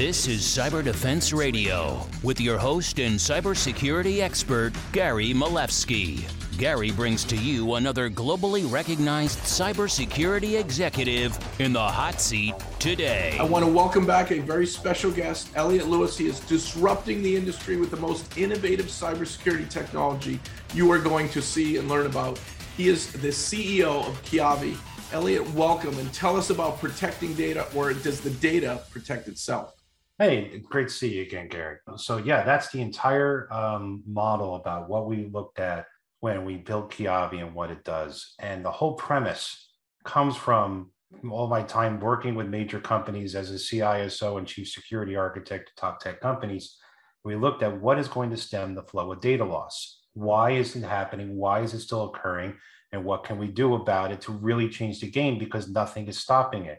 This 0.00 0.26
is 0.26 0.40
Cyber 0.40 0.82
Defense 0.82 1.30
Radio 1.30 2.06
with 2.22 2.40
your 2.40 2.56
host 2.56 2.98
and 2.98 3.16
cybersecurity 3.16 4.22
expert, 4.22 4.72
Gary 4.92 5.34
Miliefsky. 5.34 6.24
Gary 6.56 6.90
brings 6.90 7.22
to 7.24 7.36
you 7.36 7.74
another 7.74 8.08
globally 8.08 8.64
recognized 8.72 9.40
cybersecurity 9.40 10.58
executive 10.58 11.38
in 11.60 11.74
the 11.74 11.86
hot 11.86 12.18
seat 12.18 12.54
today. 12.78 13.36
I 13.38 13.42
want 13.42 13.62
to 13.62 13.70
welcome 13.70 14.06
back 14.06 14.32
a 14.32 14.38
very 14.38 14.66
special 14.66 15.10
guest, 15.10 15.50
Elliot 15.54 15.86
Lewis. 15.86 16.16
He 16.16 16.28
is 16.28 16.40
disrupting 16.40 17.22
the 17.22 17.36
industry 17.36 17.76
with 17.76 17.90
the 17.90 17.98
most 17.98 18.38
innovative 18.38 18.86
cybersecurity 18.86 19.68
technology 19.68 20.40
you 20.72 20.90
are 20.90 20.98
going 20.98 21.28
to 21.28 21.42
see 21.42 21.76
and 21.76 21.90
learn 21.90 22.06
about. 22.06 22.40
He 22.74 22.88
is 22.88 23.12
the 23.12 23.28
CEO 23.28 24.08
of 24.08 24.22
Keyavi. 24.24 24.78
Elliot, 25.12 25.46
welcome 25.52 25.98
and 25.98 26.10
tell 26.14 26.38
us 26.38 26.48
about 26.48 26.80
protecting 26.80 27.34
data, 27.34 27.66
or 27.74 27.92
does 27.92 28.22
the 28.22 28.30
data 28.30 28.80
protect 28.90 29.28
itself? 29.28 29.76
Hey, 30.20 30.58
great 30.68 30.88
to 30.88 30.92
see 30.92 31.14
you 31.14 31.22
again, 31.22 31.48
Gary. 31.48 31.78
So, 31.96 32.18
yeah, 32.18 32.44
that's 32.44 32.70
the 32.70 32.82
entire 32.82 33.50
um, 33.50 34.02
model 34.06 34.56
about 34.56 34.86
what 34.86 35.06
we 35.06 35.30
looked 35.32 35.58
at 35.58 35.86
when 36.20 36.44
we 36.44 36.58
built 36.58 36.92
Keyavi 36.92 37.40
and 37.40 37.54
what 37.54 37.70
it 37.70 37.84
does. 37.84 38.34
And 38.38 38.62
the 38.62 38.70
whole 38.70 38.96
premise 38.96 39.70
comes 40.04 40.36
from 40.36 40.90
all 41.30 41.46
my 41.46 41.62
time 41.62 42.00
working 42.00 42.34
with 42.34 42.48
major 42.48 42.80
companies 42.80 43.34
as 43.34 43.50
a 43.50 43.54
CISO 43.54 44.36
and 44.36 44.46
chief 44.46 44.68
security 44.68 45.16
architect 45.16 45.68
to 45.68 45.80
top 45.80 46.00
tech 46.00 46.20
companies. 46.20 46.76
We 47.24 47.34
looked 47.34 47.62
at 47.62 47.80
what 47.80 47.98
is 47.98 48.06
going 48.06 48.28
to 48.28 48.36
stem 48.36 48.74
the 48.74 48.82
flow 48.82 49.10
of 49.12 49.22
data 49.22 49.46
loss. 49.46 50.02
Why 50.12 50.50
is 50.50 50.76
it 50.76 50.82
happening? 50.82 51.34
Why 51.34 51.60
is 51.60 51.72
it 51.72 51.80
still 51.80 52.10
occurring? 52.10 52.56
and 52.92 53.04
what 53.04 53.22
can 53.22 53.38
we 53.38 53.46
do 53.46 53.76
about 53.76 54.10
it 54.10 54.20
to 54.20 54.32
really 54.32 54.68
change 54.68 54.98
the 54.98 55.08
game 55.08 55.38
because 55.38 55.68
nothing 55.68 56.08
is 56.08 56.18
stopping 56.18 56.64
it. 56.64 56.78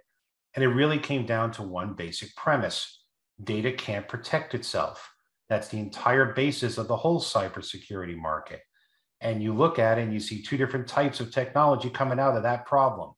And 0.54 0.62
it 0.62 0.68
really 0.68 1.00
came 1.00 1.26
down 1.26 1.52
to 1.54 1.64
one 1.64 1.94
basic 1.94 2.36
premise 2.36 3.01
data 3.44 3.72
can't 3.72 4.08
protect 4.08 4.54
itself. 4.54 5.14
That's 5.50 5.68
the 5.68 5.80
entire 5.80 6.34
basis 6.34 6.78
of 6.78 6.88
the 6.88 6.96
whole 6.96 7.20
cybersecurity 7.20 8.16
market. 8.16 8.62
And 9.20 9.44
you 9.44 9.54
look 9.54 9.80
at 9.80 9.98
it 9.98 10.04
and 10.04 10.14
you 10.14 10.20
see 10.20 10.42
two 10.42 10.58
different 10.58 10.88
types 10.88 11.20
of 11.20 11.32
technology 11.32 11.90
coming 11.90 12.20
out 12.20 12.38
of 12.38 12.44
that 12.44 12.66
problem. 12.66 13.12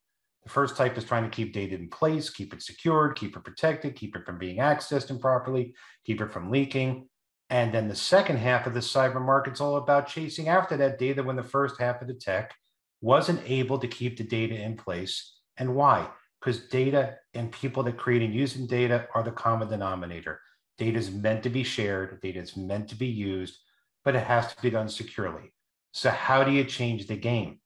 The 0.43 0.49
first 0.49 0.75
type 0.75 0.97
is 0.97 1.05
trying 1.05 1.23
to 1.23 1.29
keep 1.29 1.53
data 1.53 1.75
in 1.75 1.89
place, 1.89 2.29
keep 2.29 2.53
it 2.53 2.61
secured, 2.61 3.15
keep 3.15 3.37
it 3.37 3.43
protected, 3.43 3.95
keep 3.95 4.15
it 4.15 4.25
from 4.25 4.37
being 4.37 4.57
accessed 4.57 5.09
improperly, 5.09 5.73
keep 6.05 6.19
it 6.19 6.33
from 6.33 6.51
leaking. 6.51 7.07
And 7.49 7.73
then 7.73 7.87
the 7.87 7.95
second 7.95 8.37
half 8.37 8.67
of 8.67 8.73
the 8.73 8.79
cyber 8.81 9.23
market's 9.23 9.61
all 9.61 9.77
about 9.77 10.07
chasing 10.07 10.49
after 10.49 10.75
that 10.77 10.99
data 10.99 11.23
when 11.23 11.35
the 11.35 11.43
first 11.43 11.79
half 11.79 12.01
of 12.01 12.07
the 12.07 12.13
tech 12.13 12.53
wasn't 12.99 13.41
able 13.45 13.77
to 13.79 13.87
keep 13.87 14.17
the 14.17 14.23
data 14.23 14.55
in 14.55 14.75
place. 14.75 15.37
And 15.57 15.75
why? 15.75 16.09
Because 16.43 16.65
data 16.67 17.15
and 17.33 17.51
people 17.51 17.83
that 17.83 17.97
create 17.97 18.21
and 18.21 18.33
using 18.33 18.67
data 18.67 19.07
are 19.15 19.23
the 19.23 19.31
common 19.31 19.69
denominator. 19.69 20.41
Data 20.77 20.97
is 20.97 21.09
meant 21.09 21.43
to 21.43 21.49
be 21.49 21.63
shared, 21.63 22.19
data 22.21 22.39
is 22.39 22.57
meant 22.57 22.89
to 22.89 22.95
be 22.95 23.07
used, 23.07 23.59
but 24.03 24.15
it 24.15 24.23
has 24.23 24.53
to 24.53 24.61
be 24.61 24.69
done 24.69 24.89
securely. 24.89 25.53
So, 25.93 26.09
how 26.09 26.43
do 26.43 26.51
you 26.51 26.65
change 26.65 27.07
the 27.07 27.15
game? 27.15 27.59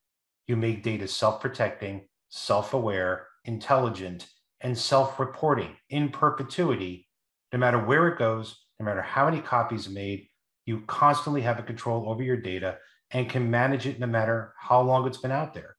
You 0.48 0.58
make 0.58 0.84
data 0.84 1.08
self 1.08 1.42
protecting, 1.42 2.08
self 2.30 2.76
aware, 2.76 3.28
intelligent, 3.46 4.28
and 4.62 4.78
self 4.78 5.20
reporting 5.20 5.76
in 5.90 6.10
perpetuity, 6.10 7.08
no 7.52 7.58
matter 7.58 7.84
where 7.84 8.08
it 8.10 8.20
goes, 8.20 8.64
no 8.80 8.86
matter 8.86 9.02
how 9.02 9.26
many 9.26 9.42
copies 9.42 9.90
made. 9.90 10.28
You 10.68 10.82
constantly 10.86 11.42
have 11.42 11.58
a 11.58 11.64
control 11.64 12.10
over 12.10 12.22
your 12.22 12.38
data 12.38 12.78
and 13.10 13.30
can 13.30 13.50
manage 13.50 13.88
it 13.88 14.00
no 14.00 14.08
matter 14.08 14.54
how 14.60 14.82
long 14.82 15.08
it's 15.08 15.18
been 15.18 15.32
out 15.32 15.54
there. 15.56 15.78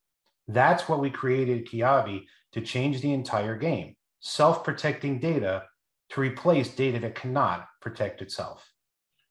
That's 0.49 0.89
what 0.89 0.99
we 0.99 1.11
created 1.11 1.69
Keyavi 1.69 2.25
to 2.53 2.61
change 2.61 3.01
the 3.01 3.13
entire 3.13 3.57
game 3.57 3.95
self 4.21 4.65
protecting 4.65 5.19
data 5.19 5.65
to 6.11 6.21
replace 6.21 6.69
data 6.75 6.99
that 6.99 7.15
cannot 7.15 7.67
protect 7.81 8.23
itself. 8.23 8.67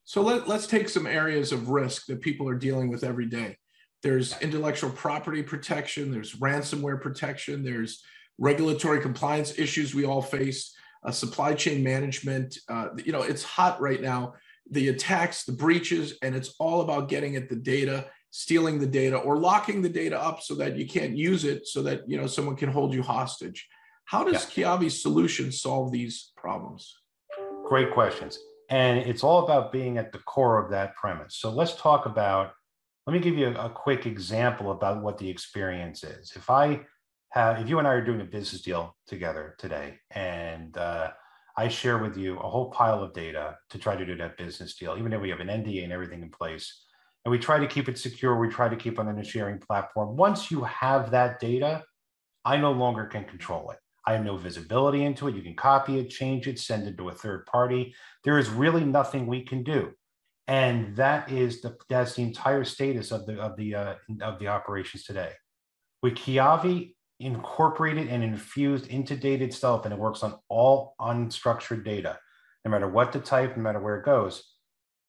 So 0.06 0.22
let, 0.22 0.48
let's 0.48 0.68
take 0.68 0.88
some 0.88 1.08
areas 1.08 1.52
of 1.52 1.70
risk 1.70 2.06
that 2.06 2.22
people 2.22 2.48
are 2.48 2.56
dealing 2.56 2.90
with 2.90 3.04
every 3.04 3.26
day. 3.26 3.58
There's 4.04 4.40
intellectual 4.42 4.92
property 4.92 5.44
protection, 5.44 6.12
there's 6.12 6.36
ransomware 6.36 7.02
protection, 7.02 7.64
there's 7.64 8.04
regulatory 8.38 9.02
compliance 9.02 9.58
issues 9.58 9.94
we 9.94 10.06
all 10.06 10.22
face, 10.22 10.74
uh, 11.04 11.12
supply 11.12 11.56
chain 11.56 11.84
management. 11.84 12.58
Uh, 12.70 12.90
you 13.04 13.12
know, 13.12 13.24
it's 13.24 13.44
hot 13.44 13.82
right 13.82 14.02
now 14.02 14.34
the 14.72 14.90
attacks, 14.90 15.46
the 15.46 15.52
breaches, 15.52 16.18
and 16.22 16.36
it's 16.36 16.54
all 16.60 16.82
about 16.82 17.08
getting 17.10 17.36
at 17.36 17.48
the 17.50 17.56
data, 17.56 18.06
stealing 18.38 18.78
the 18.78 18.86
data, 18.86 19.18
or 19.18 19.36
locking 19.36 19.82
the 19.82 19.90
data 19.90 20.20
up 20.22 20.44
so 20.44 20.54
that 20.54 20.78
you 20.78 20.86
can't 20.88 21.18
use 21.18 21.44
it, 21.44 21.66
so 21.66 21.82
that 21.82 22.08
you 22.08 22.18
know 22.18 22.28
someone 22.28 22.56
can 22.56 22.70
hold 22.70 22.94
you 22.94 23.02
hostage. 23.02 23.68
How 24.06 24.24
does 24.24 24.46
yeah. 24.56 24.66
Keyavi's 24.66 25.02
solution 25.02 25.52
solve 25.52 25.92
these 25.92 26.32
problems? 26.38 26.96
Great 27.66 27.92
questions. 27.92 28.38
And 28.70 29.00
it's 29.00 29.24
all 29.24 29.44
about 29.44 29.72
being 29.72 29.98
at 29.98 30.12
the 30.12 30.20
core 30.20 30.64
of 30.64 30.70
that 30.70 30.96
premise. 30.96 31.38
So 31.38 31.50
let's 31.50 31.76
talk 31.76 32.06
about, 32.06 32.52
let 33.08 33.14
me 33.14 33.20
give 33.20 33.36
you 33.38 33.48
a, 33.48 33.66
a 33.66 33.70
quick 33.70 34.06
example 34.06 34.72
about 34.72 35.02
what 35.02 35.18
the 35.18 35.28
experience 35.28 36.04
is. 36.04 36.34
If 36.36 36.50
I 36.50 36.82
have, 37.32 37.60
if 37.60 37.68
you 37.68 37.80
and 37.80 37.88
I 37.88 37.94
are 37.94 38.06
doing 38.06 38.22
a 38.22 38.26
business 38.26 38.62
deal 38.62 38.96
together 39.08 39.56
today, 39.58 39.96
and 40.12 40.78
uh, 40.78 41.10
I 41.58 41.70
share 41.70 41.98
with 41.98 42.16
you 42.18 42.38
a 42.38 42.48
whole 42.48 42.70
pile 42.70 43.02
of 43.02 43.14
data 43.14 43.58
to 43.72 43.80
try 43.80 43.96
to 43.96 44.06
do 44.06 44.16
that 44.18 44.38
business 44.38 44.76
deal, 44.76 44.96
even 44.98 45.10
though 45.10 45.20
we 45.20 45.30
have 45.30 45.40
an 45.40 45.48
NDA 45.48 45.84
and 45.84 45.92
everything 45.92 46.22
in 46.22 46.30
place. 46.30 46.84
And 47.28 47.32
we 47.34 47.40
try 47.40 47.60
to 47.60 47.68
keep 47.68 47.90
it 47.90 48.00
secure. 48.00 48.40
We 48.40 48.48
try 48.48 48.70
to 48.70 48.78
keep 48.78 49.00
on 49.00 49.10
a 49.10 49.22
sharing 49.22 49.60
platform. 49.60 50.16
Once 50.16 50.50
you 50.50 50.64
have 50.64 51.12
that 51.12 51.42
data, 51.42 51.84
I 52.46 52.56
no 52.56 52.72
longer 52.72 53.04
can 53.04 53.26
control 53.26 53.70
it. 53.72 53.80
I 54.06 54.14
have 54.14 54.24
no 54.24 54.38
visibility 54.38 55.04
into 55.04 55.28
it. 55.28 55.36
You 55.36 55.42
can 55.42 55.58
copy 55.58 56.00
it, 56.00 56.10
change 56.10 56.48
it, 56.48 56.58
send 56.58 56.88
it 56.88 56.98
to 56.98 57.10
a 57.10 57.14
third 57.14 57.46
party. 57.46 57.94
There 58.24 58.40
is 58.40 58.48
really 58.48 58.86
nothing 58.86 59.28
we 59.28 59.44
can 59.44 59.64
do, 59.64 59.92
and 60.48 60.96
that 60.96 61.30
is 61.30 61.60
the 61.60 61.76
that's 61.90 62.14
the 62.14 62.24
entire 62.24 62.64
status 62.64 63.12
of 63.12 63.26
the 63.26 63.42
of 63.42 63.58
the 63.58 63.76
uh, 63.76 63.96
of 64.22 64.40
the 64.40 64.48
operations 64.48 65.04
today. 65.04 65.34
With 66.02 66.16
Keyavi, 66.16 66.94
incorporated 67.20 68.08
and 68.08 68.24
infused 68.24 68.88
into 68.88 69.18
data 69.18 69.44
itself, 69.44 69.84
and 69.84 69.94
it 69.94 70.00
works 70.00 70.24
on 70.24 70.40
all 70.48 70.96
unstructured 71.02 71.84
data, 71.84 72.20
no 72.64 72.72
matter 72.72 72.88
what 72.88 73.12
the 73.12 73.20
type, 73.20 73.58
no 73.58 73.64
matter 73.64 73.82
where 73.82 73.98
it 73.98 74.06
goes. 74.06 74.46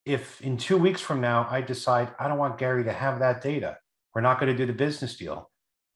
If 0.09 0.41
in 0.41 0.57
two 0.57 0.79
weeks 0.79 1.03
from 1.03 1.21
now 1.21 1.47
I 1.51 1.61
decide 1.61 2.09
I 2.19 2.29
don't 2.29 2.39
want 2.39 2.57
Gary 2.57 2.83
to 2.85 2.93
have 2.95 3.19
that 3.19 3.43
data, 3.43 3.77
we're 4.15 4.23
not 4.23 4.41
going 4.41 4.51
to 4.51 4.57
do 4.57 4.65
the 4.65 4.73
business 4.73 5.19
deal. 5.19 5.51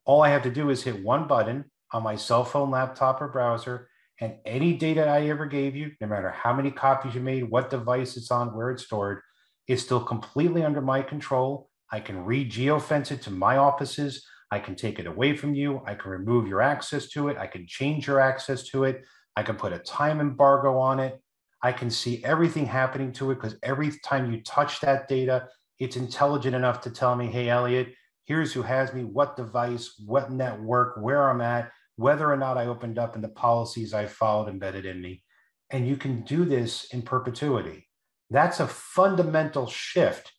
All 0.04 0.20
I 0.20 0.28
have 0.28 0.42
to 0.42 0.50
do 0.50 0.68
is 0.68 0.82
hit 0.82 1.02
one 1.02 1.26
button 1.26 1.64
on 1.94 2.02
my 2.02 2.16
cell 2.16 2.44
phone, 2.44 2.70
laptop, 2.70 3.22
or 3.22 3.28
browser, 3.28 3.88
and 4.20 4.34
any 4.44 4.74
data 4.74 5.06
I 5.06 5.28
ever 5.28 5.46
gave 5.46 5.74
you, 5.74 5.92
no 5.98 6.08
matter 6.08 6.28
how 6.28 6.52
many 6.52 6.70
copies 6.70 7.14
you 7.14 7.22
made, 7.22 7.48
what 7.48 7.70
device 7.70 8.18
it's 8.18 8.30
on, 8.30 8.54
where 8.54 8.70
it's 8.70 8.84
stored, 8.84 9.22
is 9.66 9.80
still 9.80 10.04
completely 10.04 10.62
under 10.62 10.82
my 10.82 11.00
control. 11.00 11.70
I 11.90 12.00
can 12.00 12.22
re 12.22 12.46
geofence 12.46 13.12
it 13.12 13.22
to 13.22 13.30
my 13.30 13.56
offices. 13.56 14.26
I 14.50 14.58
can 14.58 14.74
take 14.76 14.98
it 14.98 15.06
away 15.06 15.34
from 15.34 15.54
you. 15.54 15.80
I 15.86 15.94
can 15.94 16.10
remove 16.10 16.46
your 16.46 16.60
access 16.60 17.08
to 17.12 17.30
it. 17.30 17.38
I 17.38 17.46
can 17.46 17.66
change 17.66 18.06
your 18.06 18.20
access 18.20 18.64
to 18.64 18.84
it. 18.84 19.06
I 19.36 19.42
can 19.42 19.56
put 19.56 19.72
a 19.72 19.78
time 19.78 20.20
embargo 20.20 20.78
on 20.78 21.00
it. 21.00 21.18
I 21.62 21.72
can 21.72 21.90
see 21.90 22.22
everything 22.24 22.66
happening 22.66 23.12
to 23.12 23.30
it 23.30 23.36
because 23.36 23.56
every 23.62 23.92
time 24.04 24.32
you 24.32 24.42
touch 24.42 24.80
that 24.80 25.08
data, 25.08 25.48
it's 25.78 25.96
intelligent 25.96 26.54
enough 26.56 26.80
to 26.82 26.90
tell 26.90 27.14
me, 27.14 27.26
hey, 27.26 27.48
Elliot, 27.48 27.94
here's 28.24 28.52
who 28.52 28.62
has 28.62 28.92
me, 28.92 29.04
what 29.04 29.36
device, 29.36 29.94
what 30.04 30.32
network, 30.32 30.96
where 30.96 31.30
I'm 31.30 31.40
at, 31.40 31.70
whether 31.96 32.30
or 32.30 32.36
not 32.36 32.58
I 32.58 32.66
opened 32.66 32.98
up 32.98 33.14
and 33.14 33.22
the 33.22 33.28
policies 33.28 33.94
I 33.94 34.06
followed 34.06 34.48
embedded 34.48 34.86
in 34.86 35.00
me. 35.00 35.22
And 35.70 35.86
you 35.86 35.96
can 35.96 36.22
do 36.22 36.44
this 36.44 36.84
in 36.92 37.02
perpetuity. 37.02 37.88
That's 38.30 38.60
a 38.60 38.66
fundamental 38.66 39.66
shift 39.66 40.32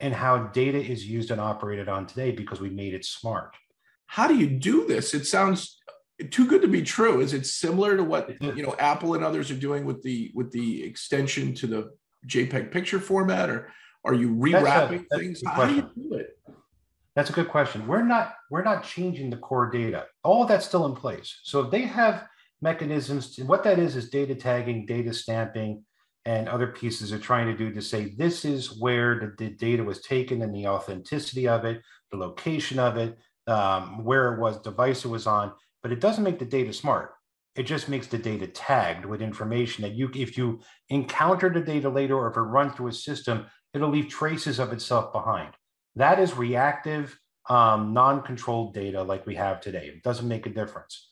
in 0.00 0.12
how 0.12 0.38
data 0.48 0.78
is 0.78 1.06
used 1.06 1.30
and 1.30 1.40
operated 1.40 1.88
on 1.88 2.06
today 2.06 2.32
because 2.32 2.60
we 2.60 2.70
made 2.70 2.94
it 2.94 3.04
smart. 3.04 3.54
How 4.06 4.26
do 4.28 4.36
you 4.36 4.46
do 4.46 4.86
this? 4.86 5.14
It 5.14 5.26
sounds 5.26 5.80
too 6.30 6.46
good 6.46 6.62
to 6.62 6.68
be 6.68 6.82
true. 6.82 7.20
Is 7.20 7.32
it 7.32 7.46
similar 7.46 7.96
to 7.96 8.04
what 8.04 8.40
you 8.42 8.62
know 8.62 8.74
Apple 8.78 9.14
and 9.14 9.24
others 9.24 9.50
are 9.50 9.56
doing 9.56 9.84
with 9.84 10.02
the 10.02 10.30
with 10.34 10.50
the 10.52 10.82
extension 10.82 11.54
to 11.54 11.66
the 11.66 11.90
JPEG 12.26 12.70
picture 12.70 13.00
format, 13.00 13.50
or 13.50 13.72
are 14.04 14.14
you 14.14 14.30
rewrapping 14.30 15.04
that's 15.10 15.12
a, 15.12 15.18
things? 15.18 15.42
How 15.46 15.66
do 15.66 15.74
you 15.74 15.90
do 15.94 16.14
it? 16.14 16.38
That's 17.14 17.30
a 17.30 17.32
good 17.32 17.48
question. 17.48 17.86
We're 17.86 18.04
not 18.04 18.34
we're 18.50 18.64
not 18.64 18.84
changing 18.84 19.30
the 19.30 19.36
core 19.36 19.70
data. 19.70 20.06
All 20.24 20.46
that's 20.46 20.66
still 20.66 20.86
in 20.86 20.94
place. 20.94 21.40
So 21.42 21.60
if 21.60 21.70
they 21.70 21.82
have 21.82 22.26
mechanisms, 22.60 23.34
to, 23.34 23.44
what 23.44 23.64
that 23.64 23.78
is 23.78 23.96
is 23.96 24.08
data 24.08 24.34
tagging, 24.34 24.86
data 24.86 25.12
stamping, 25.12 25.84
and 26.24 26.48
other 26.48 26.68
pieces 26.68 27.12
are 27.12 27.18
trying 27.18 27.46
to 27.46 27.56
do 27.56 27.72
to 27.72 27.82
say 27.82 28.14
this 28.16 28.44
is 28.44 28.78
where 28.78 29.18
the, 29.18 29.34
the 29.44 29.54
data 29.54 29.82
was 29.82 30.00
taken 30.02 30.42
and 30.42 30.54
the 30.54 30.68
authenticity 30.68 31.48
of 31.48 31.64
it, 31.64 31.82
the 32.10 32.16
location 32.16 32.78
of 32.78 32.96
it, 32.96 33.18
um, 33.48 34.04
where 34.04 34.34
it 34.34 34.40
was, 34.40 34.60
device 34.60 35.04
it 35.04 35.08
was 35.08 35.26
on, 35.26 35.52
but 35.82 35.92
it 35.92 36.00
doesn't 36.00 36.24
make 36.24 36.38
the 36.38 36.44
data 36.44 36.72
smart. 36.72 37.12
It 37.54 37.64
just 37.64 37.88
makes 37.88 38.06
the 38.06 38.18
data 38.18 38.46
tagged 38.46 39.04
with 39.04 39.20
information 39.20 39.82
that 39.82 39.92
you, 39.92 40.10
if 40.14 40.38
you 40.38 40.60
encounter 40.88 41.50
the 41.50 41.60
data 41.60 41.88
later 41.88 42.16
or 42.16 42.30
if 42.30 42.36
it 42.36 42.40
runs 42.40 42.74
through 42.74 42.88
a 42.88 42.92
system, 42.92 43.46
it'll 43.74 43.90
leave 43.90 44.08
traces 44.08 44.58
of 44.58 44.72
itself 44.72 45.12
behind. 45.12 45.52
That 45.96 46.18
is 46.18 46.34
reactive, 46.34 47.18
um, 47.50 47.92
non-controlled 47.92 48.72
data 48.72 49.02
like 49.02 49.26
we 49.26 49.34
have 49.34 49.60
today. 49.60 49.86
It 49.86 50.02
doesn't 50.02 50.28
make 50.28 50.46
a 50.46 50.50
difference. 50.50 51.10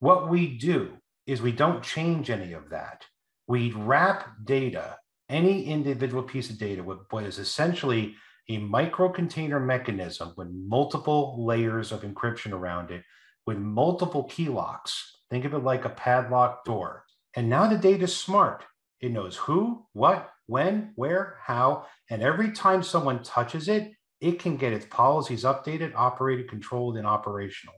What 0.00 0.28
we 0.28 0.58
do 0.58 0.96
is 1.26 1.40
we 1.40 1.52
don't 1.52 1.82
change 1.82 2.30
any 2.30 2.54
of 2.54 2.70
that 2.70 3.04
we 3.48 3.72
wrap 3.72 4.28
data, 4.44 4.98
any 5.28 5.64
individual 5.64 6.22
piece 6.22 6.50
of 6.50 6.58
data, 6.58 6.84
with 6.84 6.98
what 7.10 7.24
is 7.24 7.38
essentially 7.38 8.14
a 8.50 8.58
micro-container 8.58 9.58
mechanism 9.58 10.32
with 10.36 10.48
multiple 10.50 11.44
layers 11.44 11.90
of 11.90 12.02
encryption 12.02 12.52
around 12.52 12.90
it, 12.90 13.02
with 13.48 13.56
multiple 13.56 14.24
key 14.24 14.50
locks. 14.50 15.20
Think 15.30 15.46
of 15.46 15.54
it 15.54 15.60
like 15.60 15.86
a 15.86 15.88
padlock 15.88 16.66
door. 16.66 17.06
And 17.34 17.48
now 17.48 17.66
the 17.66 17.78
data 17.78 18.04
is 18.04 18.14
smart. 18.14 18.62
It 19.00 19.10
knows 19.10 19.36
who, 19.36 19.86
what, 19.94 20.28
when, 20.48 20.92
where, 20.96 21.38
how, 21.40 21.86
and 22.10 22.20
every 22.20 22.52
time 22.52 22.82
someone 22.82 23.22
touches 23.22 23.66
it, 23.68 23.92
it 24.20 24.38
can 24.38 24.58
get 24.58 24.74
its 24.74 24.84
policies 24.90 25.44
updated, 25.44 25.94
operated, 25.94 26.50
controlled, 26.50 26.98
and 26.98 27.06
operational. 27.06 27.76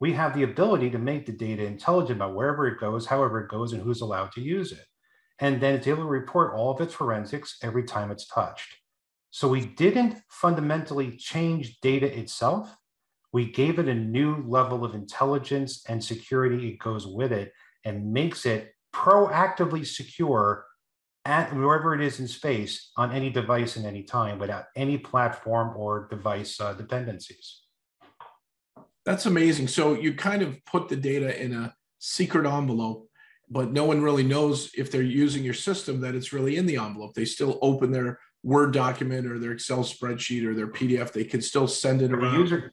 We 0.00 0.14
have 0.14 0.34
the 0.34 0.44
ability 0.44 0.88
to 0.92 0.98
make 0.98 1.26
the 1.26 1.32
data 1.32 1.66
intelligent 1.66 2.16
about 2.16 2.34
wherever 2.34 2.66
it 2.66 2.80
goes, 2.80 3.04
however 3.04 3.44
it 3.44 3.50
goes, 3.50 3.74
and 3.74 3.82
who's 3.82 4.00
allowed 4.00 4.32
to 4.32 4.40
use 4.40 4.72
it. 4.72 4.86
And 5.38 5.60
then 5.60 5.74
it's 5.74 5.86
able 5.86 6.04
to 6.04 6.08
report 6.08 6.54
all 6.54 6.70
of 6.70 6.80
its 6.80 6.94
forensics 6.94 7.58
every 7.62 7.84
time 7.84 8.10
it's 8.10 8.26
touched. 8.26 8.74
So 9.28 9.48
we 9.48 9.66
didn't 9.66 10.16
fundamentally 10.30 11.18
change 11.18 11.78
data 11.82 12.06
itself. 12.06 12.74
We 13.32 13.50
gave 13.50 13.78
it 13.78 13.88
a 13.88 13.94
new 13.94 14.44
level 14.46 14.84
of 14.84 14.94
intelligence 14.94 15.84
and 15.88 16.02
security. 16.02 16.68
It 16.68 16.78
goes 16.78 17.06
with 17.06 17.32
it 17.32 17.52
and 17.84 18.12
makes 18.12 18.44
it 18.44 18.74
proactively 18.92 19.86
secure 19.86 20.66
at 21.24 21.54
wherever 21.54 21.94
it 21.94 22.00
is 22.00 22.18
in 22.18 22.26
space 22.26 22.90
on 22.96 23.12
any 23.12 23.30
device 23.30 23.76
in 23.76 23.84
any 23.84 24.02
time 24.02 24.38
without 24.38 24.64
any 24.74 24.98
platform 24.98 25.76
or 25.76 26.08
device 26.10 26.60
uh, 26.60 26.72
dependencies. 26.72 27.60
That's 29.04 29.26
amazing. 29.26 29.68
So 29.68 29.94
you 29.94 30.14
kind 30.14 30.42
of 30.42 30.62
put 30.64 30.88
the 30.88 30.96
data 30.96 31.40
in 31.42 31.52
a 31.52 31.74
secret 31.98 32.46
envelope, 32.46 33.08
but 33.48 33.72
no 33.72 33.84
one 33.84 34.02
really 34.02 34.22
knows 34.22 34.70
if 34.76 34.90
they're 34.90 35.02
using 35.02 35.44
your 35.44 35.54
system 35.54 36.00
that 36.00 36.14
it's 36.14 36.32
really 36.32 36.56
in 36.56 36.66
the 36.66 36.76
envelope. 36.76 37.14
They 37.14 37.24
still 37.24 37.58
open 37.62 37.92
their 37.92 38.18
Word 38.42 38.72
document 38.72 39.26
or 39.26 39.38
their 39.38 39.52
Excel 39.52 39.84
spreadsheet 39.84 40.46
or 40.46 40.54
their 40.54 40.68
PDF. 40.68 41.12
They 41.12 41.24
can 41.24 41.42
still 41.42 41.68
send 41.68 42.00
it 42.00 42.12
around. 42.12 42.38
User, 42.38 42.72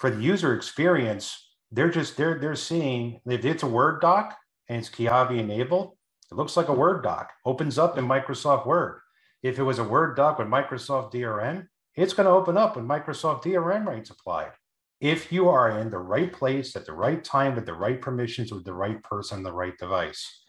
for 0.00 0.10
the 0.10 0.22
user 0.22 0.54
experience, 0.54 1.50
they're 1.70 1.90
just 1.90 2.16
they're 2.16 2.38
they're 2.38 2.56
seeing 2.56 3.20
if 3.26 3.44
it's 3.44 3.62
a 3.62 3.68
Word 3.68 4.00
doc 4.00 4.34
and 4.68 4.78
it's 4.78 4.88
Keyavi 4.88 5.38
enabled, 5.38 5.96
it 6.32 6.34
looks 6.34 6.56
like 6.56 6.68
a 6.68 6.74
Word 6.74 7.04
doc, 7.04 7.30
opens 7.44 7.78
up 7.78 7.98
in 7.98 8.06
Microsoft 8.08 8.66
Word. 8.66 9.00
If 9.42 9.58
it 9.58 9.62
was 9.62 9.78
a 9.78 9.84
Word 9.84 10.16
doc 10.16 10.38
with 10.38 10.48
Microsoft 10.48 11.12
DRM, 11.12 11.66
it's 11.94 12.14
going 12.14 12.24
to 12.24 12.32
open 12.32 12.56
up 12.56 12.76
when 12.76 12.86
Microsoft 12.86 13.44
DRM 13.44 13.84
rights 13.86 14.08
applied. 14.08 14.52
If 15.02 15.30
you 15.30 15.50
are 15.50 15.78
in 15.78 15.90
the 15.90 15.98
right 15.98 16.32
place 16.32 16.76
at 16.76 16.86
the 16.86 16.92
right 16.94 17.22
time 17.22 17.54
with 17.54 17.66
the 17.66 17.74
right 17.74 18.00
permissions 18.00 18.52
with 18.52 18.64
the 18.64 18.74
right 18.74 19.02
person, 19.02 19.42
the 19.42 19.52
right 19.52 19.76
device, 19.78 20.44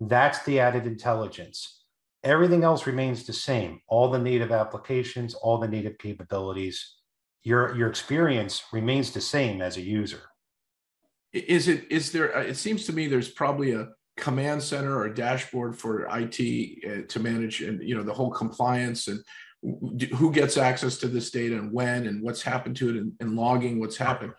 that's 0.00 0.42
the 0.44 0.58
added 0.58 0.86
intelligence. 0.86 1.84
Everything 2.24 2.64
else 2.64 2.86
remains 2.86 3.24
the 3.24 3.32
same. 3.32 3.80
All 3.86 4.10
the 4.10 4.18
native 4.18 4.50
applications, 4.50 5.34
all 5.34 5.58
the 5.58 5.68
native 5.68 5.98
capabilities, 5.98 6.97
your, 7.48 7.74
your 7.76 7.88
experience 7.88 8.62
remains 8.72 9.10
the 9.10 9.20
same 9.20 9.62
as 9.62 9.76
a 9.76 9.80
user. 9.80 10.22
Is 11.32 11.68
it, 11.68 11.86
is 11.90 12.12
there, 12.12 12.36
uh, 12.36 12.42
it 12.42 12.56
seems 12.56 12.84
to 12.86 12.92
me 12.92 13.06
there's 13.06 13.30
probably 13.30 13.72
a, 13.72 13.88
command 14.18 14.62
center 14.62 14.98
or 14.98 15.08
dashboard 15.08 15.78
for 15.78 16.06
IT 16.10 16.84
uh, 16.84 17.06
to 17.08 17.20
manage 17.20 17.62
and 17.62 17.80
you 17.82 17.96
know 17.96 18.02
the 18.02 18.12
whole 18.12 18.30
compliance 18.30 19.08
and 19.08 19.22
who 20.16 20.30
gets 20.30 20.56
access 20.56 20.98
to 20.98 21.08
this 21.08 21.30
data 21.30 21.56
and 21.56 21.72
when 21.72 22.06
and 22.06 22.22
what's 22.22 22.42
happened 22.42 22.76
to 22.76 22.90
it 22.90 22.96
and, 22.96 23.12
and 23.20 23.34
logging 23.34 23.80
what's 23.80 23.96
happened. 23.96 24.32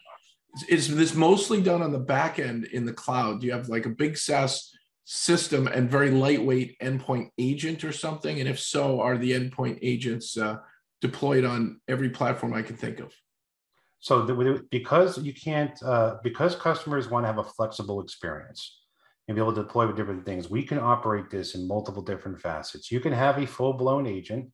Is 0.67 0.93
this 0.95 1.13
mostly 1.13 1.61
done 1.61 1.81
on 1.81 1.91
the 1.91 1.99
back 1.99 2.39
end 2.39 2.65
in 2.65 2.85
the 2.85 2.93
cloud? 2.93 3.41
Do 3.41 3.47
you 3.47 3.53
have 3.53 3.69
like 3.69 3.85
a 3.85 3.89
big 3.89 4.17
SaaS 4.17 4.71
system 5.05 5.67
and 5.67 5.89
very 5.89 6.11
lightweight 6.11 6.79
endpoint 6.79 7.29
agent 7.37 7.83
or 7.83 7.91
something? 7.91 8.39
And 8.39 8.47
if 8.47 8.59
so, 8.59 9.01
are 9.01 9.17
the 9.17 9.31
endpoint 9.31 9.79
agents 9.81 10.37
uh, 10.37 10.57
deployed 11.01 11.45
on 11.45 11.79
every 11.87 12.09
platform 12.09 12.53
I 12.53 12.61
can 12.61 12.75
think 12.75 12.99
of? 12.99 13.13
So 13.99 14.25
the, 14.25 14.65
because 14.71 15.17
you 15.17 15.33
can't, 15.33 15.81
uh, 15.83 16.17
because 16.23 16.55
customers 16.55 17.09
want 17.09 17.23
to 17.23 17.27
have 17.27 17.37
a 17.37 17.43
flexible 17.43 18.01
experience, 18.01 18.79
and 19.29 19.35
be 19.35 19.41
able 19.41 19.53
to 19.53 19.61
deploy 19.61 19.85
with 19.85 19.95
different 19.95 20.25
things. 20.25 20.49
We 20.49 20.63
can 20.63 20.79
operate 20.79 21.29
this 21.29 21.53
in 21.53 21.67
multiple 21.67 22.01
different 22.01 22.41
facets. 22.41 22.91
You 22.91 22.99
can 22.99 23.13
have 23.13 23.37
a 23.37 23.45
full 23.45 23.73
blown 23.73 24.07
agent 24.07 24.49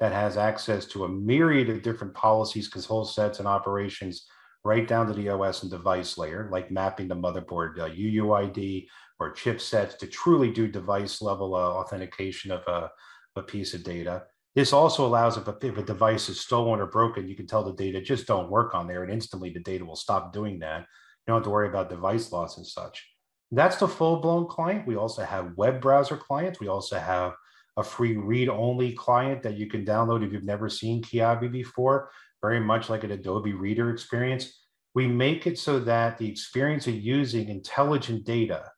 that 0.00 0.12
has 0.12 0.36
access 0.36 0.84
to 0.88 1.04
a 1.04 1.08
myriad 1.08 1.70
of 1.70 1.82
different 1.82 2.12
policies, 2.12 2.68
control 2.68 3.06
sets, 3.06 3.38
and 3.38 3.48
operations 3.48 4.26
right 4.64 4.86
down 4.86 5.06
to 5.06 5.14
the 5.14 5.30
OS 5.30 5.62
and 5.62 5.70
device 5.70 6.18
layer, 6.18 6.50
like 6.52 6.70
mapping 6.70 7.08
the 7.08 7.14
motherboard 7.14 7.78
uh, 7.78 7.88
UUID 7.88 8.86
or 9.18 9.34
chipsets 9.34 9.96
to 9.96 10.06
truly 10.06 10.50
do 10.52 10.68
device 10.68 11.22
level 11.22 11.54
uh, 11.54 11.60
authentication 11.60 12.50
of 12.50 12.60
a, 12.68 12.90
a 13.34 13.42
piece 13.42 13.72
of 13.72 13.82
data. 13.82 14.24
This 14.58 14.72
also 14.72 15.06
allows 15.06 15.36
if 15.36 15.46
a, 15.46 15.56
if 15.62 15.78
a 15.78 15.84
device 15.84 16.28
is 16.28 16.40
stolen 16.40 16.80
or 16.80 16.86
broken, 16.86 17.28
you 17.28 17.36
can 17.36 17.46
tell 17.46 17.62
the 17.62 17.74
data 17.74 18.00
just 18.00 18.26
don't 18.26 18.50
work 18.50 18.74
on 18.74 18.88
there, 18.88 19.04
and 19.04 19.12
instantly 19.12 19.50
the 19.50 19.60
data 19.60 19.84
will 19.84 19.94
stop 19.94 20.32
doing 20.32 20.58
that. 20.58 20.80
You 20.80 20.86
don't 21.28 21.36
have 21.36 21.44
to 21.44 21.50
worry 21.50 21.68
about 21.68 21.90
device 21.90 22.32
loss 22.32 22.56
and 22.56 22.66
such. 22.66 23.08
That's 23.52 23.76
the 23.76 23.86
full 23.86 24.16
blown 24.16 24.48
client. 24.48 24.84
We 24.84 24.96
also 24.96 25.22
have 25.22 25.56
web 25.56 25.80
browser 25.80 26.16
clients. 26.16 26.58
We 26.58 26.66
also 26.66 26.98
have 26.98 27.34
a 27.76 27.84
free 27.84 28.16
read 28.16 28.48
only 28.48 28.94
client 28.94 29.44
that 29.44 29.56
you 29.56 29.68
can 29.68 29.84
download 29.84 30.26
if 30.26 30.32
you've 30.32 30.42
never 30.42 30.68
seen 30.68 31.04
Keyavi 31.04 31.52
before, 31.52 32.10
very 32.42 32.58
much 32.58 32.90
like 32.90 33.04
an 33.04 33.12
Adobe 33.12 33.52
Reader 33.52 33.90
experience. 33.90 34.64
We 34.92 35.06
make 35.06 35.46
it 35.46 35.60
so 35.60 35.78
that 35.78 36.18
the 36.18 36.28
experience 36.28 36.88
of 36.88 36.96
using 36.96 37.48
intelligent 37.48 38.24
data 38.24 38.72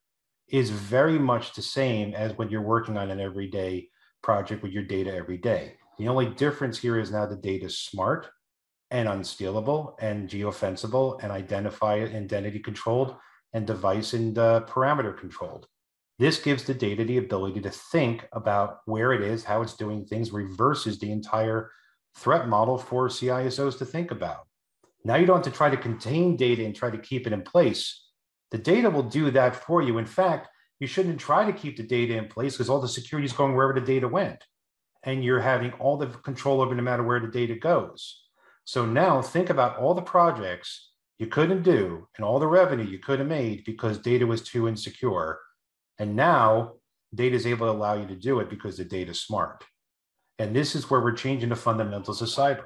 is 0.46 0.68
very 0.68 1.18
much 1.18 1.54
the 1.54 1.62
same 1.62 2.12
as 2.12 2.36
when 2.36 2.50
you're 2.50 2.60
working 2.60 2.98
on 2.98 3.10
an 3.10 3.18
everyday 3.18 3.88
project 4.22 4.62
with 4.62 4.72
your 4.72 4.82
data 4.82 5.14
every 5.14 5.38
day. 5.38 5.74
The 5.98 6.08
only 6.08 6.26
difference 6.26 6.78
here 6.78 6.98
is 6.98 7.10
now 7.10 7.26
the 7.26 7.36
data 7.36 7.66
is 7.66 7.78
smart 7.78 8.30
and 8.90 9.08
unstealable 9.08 9.94
and 10.00 10.28
geofensible 10.28 11.22
and 11.22 11.30
identify 11.30 11.94
identity 11.94 12.58
controlled 12.58 13.16
and 13.52 13.66
device 13.66 14.12
and 14.14 14.36
uh, 14.38 14.62
parameter 14.66 15.16
controlled. 15.16 15.66
This 16.18 16.38
gives 16.38 16.64
the 16.64 16.74
data 16.74 17.04
the 17.04 17.18
ability 17.18 17.60
to 17.62 17.70
think 17.70 18.28
about 18.32 18.80
where 18.84 19.12
it 19.12 19.22
is, 19.22 19.44
how 19.44 19.62
it's 19.62 19.76
doing 19.76 20.04
things, 20.04 20.32
reverses 20.32 20.98
the 20.98 21.10
entire 21.10 21.70
threat 22.16 22.48
model 22.48 22.76
for 22.76 23.08
CISOs 23.08 23.78
to 23.78 23.86
think 23.86 24.10
about. 24.10 24.46
Now 25.04 25.16
you 25.16 25.24
don't 25.24 25.44
have 25.44 25.52
to 25.52 25.56
try 25.56 25.70
to 25.70 25.76
contain 25.76 26.36
data 26.36 26.64
and 26.64 26.74
try 26.74 26.90
to 26.90 26.98
keep 26.98 27.26
it 27.26 27.32
in 27.32 27.42
place. 27.42 28.08
The 28.50 28.58
data 28.58 28.90
will 28.90 29.04
do 29.04 29.30
that 29.30 29.56
for 29.56 29.80
you. 29.80 29.98
In 29.98 30.06
fact, 30.06 30.48
you 30.80 30.86
shouldn't 30.86 31.20
try 31.20 31.44
to 31.44 31.56
keep 31.56 31.76
the 31.76 31.82
data 31.82 32.16
in 32.16 32.26
place 32.26 32.54
because 32.54 32.70
all 32.70 32.80
the 32.80 32.88
security 32.88 33.26
is 33.26 33.32
going 33.32 33.54
wherever 33.54 33.78
the 33.78 33.86
data 33.86 34.08
went. 34.08 34.42
And 35.02 35.22
you're 35.22 35.40
having 35.40 35.72
all 35.74 35.96
the 35.96 36.08
control 36.08 36.60
over 36.60 36.74
no 36.74 36.82
matter 36.82 37.02
where 37.02 37.20
the 37.20 37.28
data 37.28 37.54
goes. 37.54 38.24
So 38.64 38.84
now 38.84 39.22
think 39.22 39.50
about 39.50 39.78
all 39.78 39.94
the 39.94 40.02
projects 40.02 40.90
you 41.18 41.26
couldn't 41.26 41.62
do 41.62 42.08
and 42.16 42.24
all 42.24 42.38
the 42.38 42.46
revenue 42.46 42.84
you 42.84 42.98
could 42.98 43.18
have 43.18 43.28
made 43.28 43.64
because 43.64 43.98
data 43.98 44.26
was 44.26 44.42
too 44.42 44.66
insecure. 44.66 45.38
And 45.98 46.16
now 46.16 46.74
data 47.14 47.36
is 47.36 47.46
able 47.46 47.66
to 47.66 47.72
allow 47.72 47.94
you 47.94 48.06
to 48.06 48.14
do 48.16 48.40
it 48.40 48.48
because 48.48 48.78
the 48.78 48.84
data 48.84 49.10
is 49.10 49.20
smart. 49.20 49.64
And 50.38 50.56
this 50.56 50.74
is 50.74 50.88
where 50.88 51.00
we're 51.00 51.12
changing 51.12 51.50
the 51.50 51.56
fundamentals 51.56 52.22
of 52.22 52.28
cyber. 52.28 52.64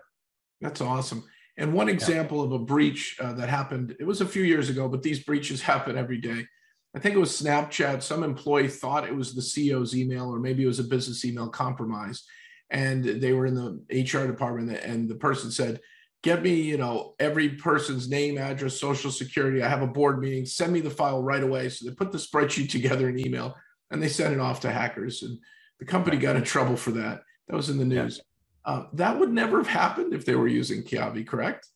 That's 0.61 0.81
awesome. 0.81 1.25
And 1.57 1.73
one 1.73 1.89
example 1.89 2.39
yeah. 2.39 2.45
of 2.45 2.53
a 2.53 2.59
breach 2.59 3.17
uh, 3.21 3.33
that 3.35 3.49
happened, 3.49 3.97
it 3.99 4.05
was 4.05 4.21
a 4.21 4.27
few 4.27 4.43
years 4.43 4.71
ago, 4.71 4.89
but 4.89 5.03
these 5.03 5.25
breaches 5.25 5.63
happen 5.63 5.97
every 5.97 6.19
day. 6.19 6.47
I 6.95 7.01
think 7.01 7.15
it 7.15 7.21
was 7.21 7.41
Snapchat. 7.41 8.03
Some 8.03 8.23
employee 8.23 8.69
thought 8.69 9.07
it 9.07 9.15
was 9.15 9.35
the 9.35 9.41
CEO's 9.41 9.97
email, 9.97 10.33
or 10.33 10.39
maybe 10.39 10.63
it 10.63 10.69
was 10.69 10.79
a 10.79 10.85
business 10.85 11.25
email 11.25 11.49
compromise. 11.49 12.23
And 12.71 13.05
they 13.05 13.33
were 13.33 13.47
in 13.47 13.55
the 13.55 13.81
HR 13.91 14.27
department, 14.27 14.71
and 14.85 15.09
the 15.09 15.17
person 15.17 15.51
said, 15.51 15.81
get 16.25 16.43
me, 16.43 16.55
you 16.55 16.79
know, 16.79 17.15
every 17.21 17.51
person's 17.51 18.09
name, 18.09 18.39
address, 18.39 18.81
social 18.81 19.11
security. 19.11 19.63
I 19.63 19.69
have 19.69 19.83
a 19.83 19.87
board 19.87 20.21
meeting. 20.21 20.47
Send 20.47 20.73
me 20.73 20.81
the 20.81 20.91
file 20.91 21.23
right 21.23 21.43
away. 21.43 21.69
So 21.69 21.87
they 21.89 21.95
put 21.95 22.13
the 22.13 22.19
spreadsheet 22.19 22.71
together 22.71 23.11
in 23.11 23.19
email 23.19 23.55
and 23.91 24.03
they 24.03 24.09
sent 24.09 24.33
it 24.33 24.41
off 24.41 24.61
to 24.61 24.71
hackers. 24.71 25.23
And 25.23 25.39
the 25.79 25.85
company 25.85 26.17
got 26.17 26.37
in 26.37 26.43
trouble 26.43 26.77
for 26.77 26.93
that. 26.93 27.21
That 27.49 27.57
was 27.57 27.69
in 27.69 27.77
the 27.77 27.85
news. 27.85 28.23
Yeah. 28.67 28.73
Uh, 28.73 28.87
that 28.95 29.21
would 29.21 29.33
never 29.33 29.59
have 29.59 29.67
happened 29.67 30.15
if 30.15 30.25
they 30.25 30.35
were 30.35 30.49
using 30.49 30.83
Keyavi, 30.83 31.27
correct? 31.27 31.69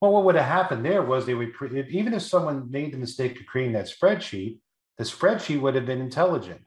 Well, 0.00 0.12
what 0.12 0.24
would 0.24 0.36
have 0.36 0.44
happened 0.44 0.84
there 0.84 1.02
was 1.02 1.26
they 1.26 1.34
would, 1.34 1.52
even 1.90 2.14
if 2.14 2.22
someone 2.22 2.70
made 2.70 2.92
the 2.92 2.98
mistake 2.98 3.40
of 3.40 3.46
creating 3.46 3.72
that 3.72 3.90
spreadsheet, 3.90 4.58
the 4.96 5.04
spreadsheet 5.04 5.60
would 5.60 5.74
have 5.74 5.86
been 5.86 6.00
intelligent. 6.00 6.60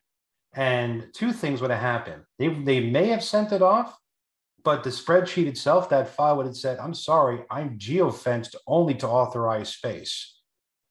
And 0.53 1.07
two 1.13 1.31
things 1.31 1.61
would 1.61 1.71
have 1.71 1.79
happened. 1.79 2.23
They, 2.38 2.50
they 2.50 2.81
may 2.81 3.07
have 3.07 3.23
sent 3.23 3.53
it 3.53 3.61
off, 3.61 3.97
but 4.63 4.83
the 4.83 4.89
spreadsheet 4.89 5.47
itself, 5.47 5.89
that 5.89 6.09
file 6.09 6.38
would 6.38 6.45
have 6.45 6.57
said, 6.57 6.77
I'm 6.79 6.93
sorry, 6.93 7.45
I'm 7.50 7.79
geofenced 7.79 8.55
only 8.67 8.95
to 8.95 9.07
authorized 9.07 9.73
space. 9.73 10.39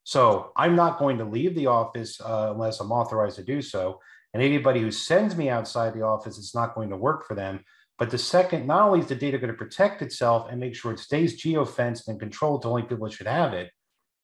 So 0.04 0.52
I'm 0.56 0.74
not 0.74 0.98
going 0.98 1.18
to 1.18 1.24
leave 1.24 1.54
the 1.54 1.66
office 1.66 2.20
uh, 2.20 2.52
unless 2.52 2.80
I'm 2.80 2.90
authorized 2.90 3.36
to 3.36 3.44
do 3.44 3.60
so. 3.60 4.00
And 4.32 4.42
anybody 4.42 4.80
who 4.80 4.90
sends 4.90 5.36
me 5.36 5.50
outside 5.50 5.92
the 5.92 6.02
office, 6.02 6.38
it's 6.38 6.54
not 6.54 6.74
going 6.74 6.90
to 6.90 6.96
work 6.96 7.26
for 7.26 7.34
them. 7.34 7.64
But 8.00 8.10
the 8.10 8.18
second, 8.18 8.66
not 8.66 8.88
only 8.88 9.00
is 9.00 9.06
the 9.06 9.14
data 9.14 9.38
going 9.38 9.52
to 9.52 9.56
protect 9.56 10.00
itself 10.02 10.48
and 10.50 10.58
make 10.58 10.74
sure 10.74 10.90
it 10.90 10.98
stays 10.98 11.40
geofenced 11.40 12.08
and 12.08 12.18
controlled 12.18 12.62
to 12.62 12.68
only 12.68 12.82
people 12.82 13.06
that 13.06 13.12
should 13.12 13.26
have 13.28 13.52
it, 13.52 13.70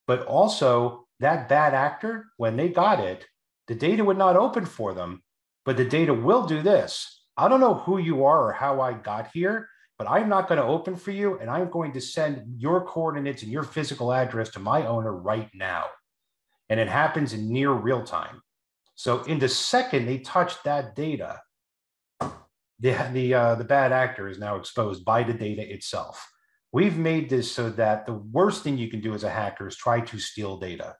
but 0.06 0.26
also 0.26 1.06
that 1.20 1.48
bad 1.48 1.74
actor, 1.74 2.26
when 2.38 2.56
they 2.56 2.70
got 2.70 3.00
it, 3.00 3.26
the 3.68 3.74
data 3.74 4.02
would 4.02 4.18
not 4.18 4.36
open 4.36 4.64
for 4.64 4.94
them 4.94 5.22
But 5.66 5.76
the 5.76 5.84
data 5.84 6.14
will 6.14 6.46
do 6.46 6.62
this. 6.62 7.24
I 7.36 7.48
don't 7.48 7.60
know 7.60 7.74
who 7.74 7.98
you 7.98 8.24
are 8.24 8.48
or 8.48 8.52
how 8.52 8.80
I 8.80 8.94
got 8.94 9.30
here, 9.34 9.68
but 9.98 10.08
I'm 10.08 10.28
not 10.28 10.48
going 10.48 10.60
to 10.60 10.66
open 10.66 10.96
for 10.96 11.10
you. 11.10 11.38
And 11.40 11.50
I'm 11.50 11.68
going 11.70 11.92
to 11.92 12.00
send 12.00 12.44
your 12.56 12.86
coordinates 12.86 13.42
and 13.42 13.52
your 13.52 13.64
physical 13.64 14.12
address 14.12 14.48
to 14.50 14.60
my 14.60 14.86
owner 14.86 15.12
right 15.12 15.50
now. 15.52 15.86
And 16.70 16.80
it 16.80 16.88
happens 16.88 17.32
in 17.32 17.52
near 17.52 17.72
real 17.72 18.04
time. 18.04 18.40
So 18.94 19.24
in 19.24 19.38
the 19.40 19.48
second 19.48 20.06
they 20.06 20.18
touch 20.18 20.62
that 20.62 20.94
data, 20.94 21.40
the, 22.80 22.96
the, 23.12 23.34
uh, 23.34 23.54
the 23.54 23.64
bad 23.64 23.92
actor 23.92 24.28
is 24.28 24.38
now 24.38 24.56
exposed 24.56 25.04
by 25.04 25.22
the 25.22 25.32
data 25.32 25.62
itself. 25.72 26.26
We've 26.72 26.98
made 26.98 27.30
this 27.30 27.50
so 27.50 27.70
that 27.70 28.06
the 28.06 28.14
worst 28.14 28.62
thing 28.62 28.76
you 28.76 28.90
can 28.90 29.00
do 29.00 29.14
as 29.14 29.24
a 29.24 29.30
hacker 29.30 29.68
is 29.68 29.76
try 29.76 30.00
to 30.00 30.18
steal 30.18 30.58
data. 30.58 30.96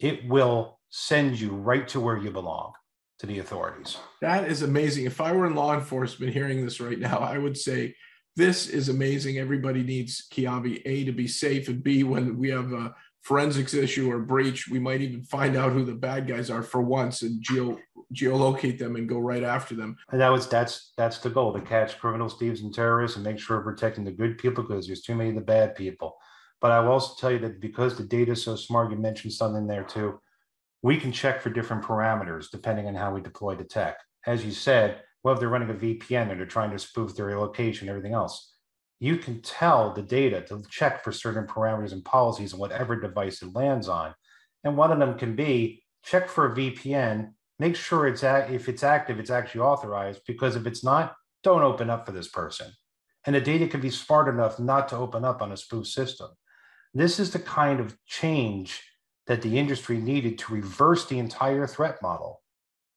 It 0.00 0.28
will 0.28 0.80
send 0.90 1.40
you 1.40 1.50
right 1.50 1.88
to 1.88 2.00
where 2.00 2.18
you 2.18 2.30
belong 2.30 2.72
to 3.20 3.26
the 3.26 3.38
authorities. 3.38 3.96
That 4.20 4.48
is 4.50 4.62
amazing. 4.62 5.06
If 5.06 5.20
I 5.20 5.32
were 5.32 5.46
in 5.46 5.54
law 5.54 5.74
enforcement 5.74 6.32
hearing 6.32 6.64
this 6.64 6.80
right 6.80 6.98
now, 6.98 7.18
I 7.18 7.38
would 7.38 7.56
say, 7.56 7.94
this 8.36 8.68
is 8.68 8.88
amazing. 8.88 9.38
Everybody 9.38 9.82
needs 9.82 10.26
Keyavi 10.32 10.82
A 10.84 11.04
to 11.04 11.12
be 11.12 11.28
safe, 11.28 11.68
and 11.68 11.82
B, 11.82 12.02
when 12.02 12.36
we 12.36 12.50
have 12.50 12.72
a 12.72 12.94
forensics 13.22 13.74
issue 13.74 14.10
or 14.10 14.18
breach, 14.18 14.68
we 14.68 14.78
might 14.78 15.00
even 15.00 15.22
find 15.22 15.56
out 15.56 15.72
who 15.72 15.84
the 15.84 15.94
bad 15.94 16.26
guys 16.26 16.50
are 16.50 16.62
for 16.62 16.82
once 16.82 17.22
and 17.22 17.40
geo 17.40 17.78
geolocate 18.14 18.78
them 18.78 18.96
and 18.96 19.08
go 19.08 19.18
right 19.18 19.42
after 19.42 19.74
them. 19.74 19.96
And 20.10 20.20
that 20.20 20.30
was 20.30 20.48
that's 20.48 20.92
that's 20.96 21.18
the 21.18 21.30
goal 21.30 21.52
to 21.52 21.60
catch 21.60 21.98
criminals, 21.98 22.38
thieves, 22.38 22.60
and 22.60 22.74
terrorists 22.74 23.16
and 23.16 23.24
make 23.24 23.38
sure 23.38 23.58
we're 23.58 23.72
protecting 23.72 24.04
the 24.04 24.12
good 24.12 24.38
people 24.38 24.64
because 24.64 24.86
there's 24.86 25.02
too 25.02 25.14
many 25.14 25.30
of 25.30 25.36
the 25.36 25.42
bad 25.42 25.74
people. 25.74 26.16
But 26.60 26.70
I 26.70 26.80
will 26.80 26.92
also 26.92 27.14
tell 27.20 27.32
you 27.32 27.40
that 27.40 27.60
because 27.60 27.96
the 27.96 28.04
data 28.04 28.32
is 28.32 28.42
so 28.42 28.56
smart, 28.56 28.90
you 28.90 28.96
mentioned 28.96 29.32
something 29.32 29.66
there 29.66 29.84
too 29.84 30.20
we 30.84 30.98
can 30.98 31.10
check 31.10 31.40
for 31.40 31.48
different 31.48 31.82
parameters 31.82 32.50
depending 32.50 32.86
on 32.86 32.94
how 32.94 33.10
we 33.10 33.22
deploy 33.22 33.54
the 33.54 33.64
tech. 33.64 33.96
As 34.26 34.44
you 34.44 34.52
said, 34.52 35.00
well, 35.22 35.32
if 35.32 35.40
they're 35.40 35.48
running 35.48 35.70
a 35.70 35.72
VPN 35.72 36.30
and 36.30 36.38
they're 36.38 36.44
trying 36.44 36.72
to 36.72 36.78
spoof 36.78 37.16
their 37.16 37.38
location, 37.38 37.88
everything 37.88 38.12
else, 38.12 38.54
you 39.00 39.16
can 39.16 39.40
tell 39.40 39.94
the 39.94 40.02
data 40.02 40.42
to 40.42 40.62
check 40.68 41.02
for 41.02 41.10
certain 41.10 41.46
parameters 41.46 41.92
and 41.92 42.04
policies 42.04 42.52
on 42.52 42.60
whatever 42.60 43.00
device 43.00 43.40
it 43.40 43.54
lands 43.54 43.88
on. 43.88 44.14
And 44.62 44.76
one 44.76 44.92
of 44.92 44.98
them 44.98 45.16
can 45.16 45.34
be 45.34 45.82
check 46.04 46.28
for 46.28 46.52
a 46.52 46.54
VPN, 46.54 47.32
make 47.58 47.76
sure 47.76 48.06
it's 48.06 48.22
if 48.22 48.68
it's 48.68 48.82
active, 48.82 49.18
it's 49.18 49.30
actually 49.30 49.60
authorized, 49.62 50.22
because 50.26 50.56
if 50.56 50.66
it's 50.66 50.84
not, 50.84 51.14
don't 51.42 51.62
open 51.62 51.90
up 51.90 52.06
for 52.06 52.12
this 52.12 52.28
person. 52.28 52.72
And 53.26 53.34
the 53.34 53.40
data 53.40 53.66
can 53.66 53.80
be 53.80 53.90
smart 53.90 54.28
enough 54.28 54.58
not 54.58 54.88
to 54.88 54.96
open 54.96 55.24
up 55.24 55.40
on 55.40 55.52
a 55.52 55.56
spoof 55.56 55.86
system. 55.86 56.28
This 56.92 57.18
is 57.18 57.32
the 57.32 57.38
kind 57.38 57.80
of 57.80 57.96
change 58.06 58.82
that 59.26 59.42
the 59.42 59.58
industry 59.58 59.98
needed 59.98 60.38
to 60.38 60.52
reverse 60.52 61.06
the 61.06 61.18
entire 61.18 61.66
threat 61.66 62.02
model. 62.02 62.42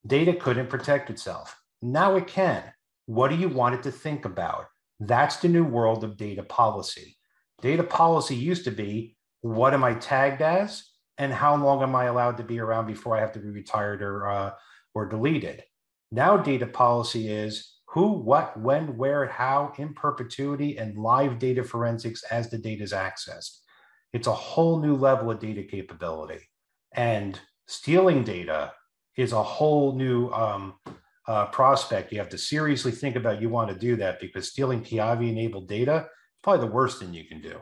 Data 0.06 0.34
couldn't 0.34 0.70
protect 0.70 1.10
itself. 1.10 1.60
Now 1.82 2.16
it 2.16 2.28
can. 2.28 2.64
What 3.06 3.30
do 3.30 3.36
you 3.36 3.50
want 3.50 3.76
it 3.76 3.84
to 3.84 3.92
think 3.92 4.26
about? 4.26 4.66
That's 5.00 5.38
the 5.38 5.48
new 5.48 5.64
world 5.64 6.04
of 6.04 6.18
data 6.18 6.44
policy. 6.44 7.18
Data 7.62 7.84
policy 7.84 8.36
used 8.36 8.66
to 8.66 8.72
be 8.72 9.16
what 9.42 9.74
am 9.74 9.84
I 9.84 9.94
tagged 9.94 10.42
as 10.42 10.84
and 11.18 11.34
how 11.34 11.56
long 11.56 11.82
am 11.82 11.96
I 11.96 12.06
allowed 12.06 12.38
to 12.38 12.44
be 12.44 12.60
around 12.60 12.88
before 12.88 13.18
I 13.18 13.22
have 13.22 13.32
to 13.34 13.40
be 13.40 13.50
retired 13.50 14.02
or, 14.02 14.30
uh, 14.30 14.52
or 14.94 15.08
deleted. 15.08 15.64
Now, 16.12 16.38
data 16.38 16.68
policy 16.68 17.30
is 17.30 17.74
who, 17.88 18.12
what, 18.12 18.60
when, 18.60 18.98
where, 18.98 19.26
how, 19.26 19.74
in 19.78 19.94
perpetuity, 19.94 20.78
and 20.78 20.98
live 20.98 21.40
data 21.40 21.64
forensics 21.64 22.24
as 22.24 22.50
the 22.50 22.58
data 22.58 22.84
is 22.84 22.94
accessed. 22.94 23.60
It's 24.14 24.28
a 24.28 24.34
whole 24.34 24.80
new 24.80 24.96
level 24.96 25.32
of 25.32 25.40
data 25.40 25.64
capability. 25.64 26.40
And 26.94 27.40
stealing 27.68 28.24
data 28.24 28.74
is 29.16 29.32
a 29.32 29.44
whole 29.44 29.96
new 29.96 30.30
um, 30.30 30.76
uh, 31.28 31.48
prospect. 31.48 32.12
You 32.12 32.20
have 32.20 32.30
to 32.30 32.38
seriously 32.38 32.92
think 32.92 33.16
about 33.16 33.42
you 33.42 33.50
want 33.50 33.70
to 33.70 33.78
do 33.78 33.96
that 33.98 34.20
because 34.20 34.50
stealing 34.50 34.82
Keyavi 34.82 35.30
enabled 35.30 35.68
data 35.68 36.08
is 36.08 36.42
probably 36.44 36.68
the 36.68 36.74
worst 36.74 37.00
thing 37.00 37.14
you 37.14 37.26
can 37.26 37.42
do. 37.42 37.60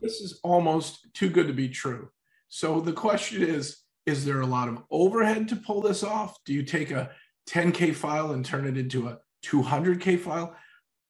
This 0.00 0.20
is 0.20 0.40
almost 0.42 1.06
too 1.14 1.30
good 1.30 1.46
to 1.46 1.52
be 1.52 1.68
true. 1.68 2.10
So 2.54 2.80
the 2.80 2.92
question 2.92 3.42
is 3.42 3.78
Is 4.04 4.24
there 4.24 4.42
a 4.42 4.46
lot 4.46 4.68
of 4.68 4.82
overhead 4.90 5.48
to 5.48 5.56
pull 5.56 5.80
this 5.80 6.02
off? 6.02 6.36
Do 6.44 6.52
you 6.52 6.62
take 6.62 6.90
a 6.90 7.10
10K 7.48 7.94
file 7.94 8.32
and 8.32 8.44
turn 8.44 8.66
it 8.66 8.76
into 8.76 9.08
a 9.08 9.18
200K 9.46 10.20
file? 10.20 10.54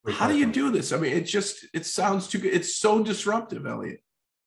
How 0.07 0.27
do 0.27 0.37
you 0.37 0.51
do 0.51 0.71
this? 0.71 0.91
I 0.91 0.97
mean, 0.97 1.13
it 1.13 1.25
just 1.25 1.65
it 1.73 1.85
sounds 1.85 2.27
too 2.27 2.39
good. 2.39 2.53
It's 2.53 2.77
so 2.77 3.03
disruptive, 3.03 3.65
Elliot 3.65 3.99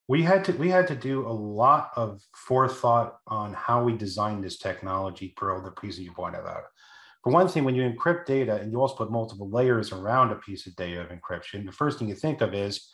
we 0.09 0.23
had 0.23 0.45
to 0.45 0.53
we 0.53 0.69
had 0.69 0.87
to 0.89 0.95
do 0.95 1.27
a 1.27 1.31
lot 1.31 1.91
of 1.97 2.23
forethought 2.35 3.19
on 3.27 3.53
how 3.53 3.83
we 3.83 3.97
designed 3.97 4.45
this 4.45 4.59
technology 4.59 5.35
per 5.37 5.61
the 5.63 5.71
piece 5.73 5.97
that 5.97 6.03
you 6.03 6.13
pointed 6.13 6.47
out. 6.47 6.65
For 7.25 7.33
one 7.33 7.49
thing, 7.49 7.65
when 7.65 7.75
you 7.75 7.83
encrypt 7.83 8.25
data 8.25 8.55
and 8.57 8.71
you 8.71 8.81
also 8.81 8.95
put 8.95 9.11
multiple 9.11 9.51
layers 9.51 9.91
around 9.91 10.31
a 10.31 10.37
piece 10.37 10.67
of 10.67 10.77
data 10.77 11.01
of 11.01 11.09
encryption, 11.09 11.67
the 11.67 11.73
first 11.73 11.99
thing 11.99 12.09
you 12.09 12.15
think 12.15 12.41
of 12.41 12.55
is 12.55 12.89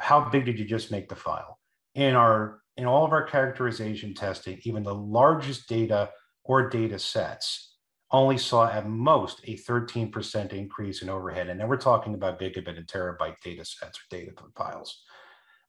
how 0.00 0.28
big 0.30 0.46
did 0.46 0.58
you 0.58 0.64
just 0.64 0.90
make 0.90 1.08
the 1.08 1.14
file? 1.14 1.58
In 1.94 2.16
our 2.16 2.60
in 2.78 2.86
all 2.86 3.04
of 3.04 3.12
our 3.12 3.24
characterization 3.24 4.14
testing, 4.14 4.60
even 4.62 4.84
the 4.84 4.94
largest 4.94 5.68
data 5.68 6.10
or 6.44 6.70
data 6.70 6.98
sets 6.98 7.74
only 8.10 8.38
saw 8.38 8.70
at 8.70 8.88
most 8.88 9.40
a 9.44 9.56
13% 9.56 10.52
increase 10.52 11.02
in 11.02 11.10
overhead. 11.10 11.48
And 11.48 11.60
then 11.60 11.68
we're 11.68 11.76
talking 11.76 12.14
about 12.14 12.40
gigabit 12.40 12.78
and 12.78 12.86
terabyte 12.86 13.40
data 13.44 13.64
sets 13.64 13.98
or 13.98 14.16
data 14.16 14.32
files. 14.56 15.02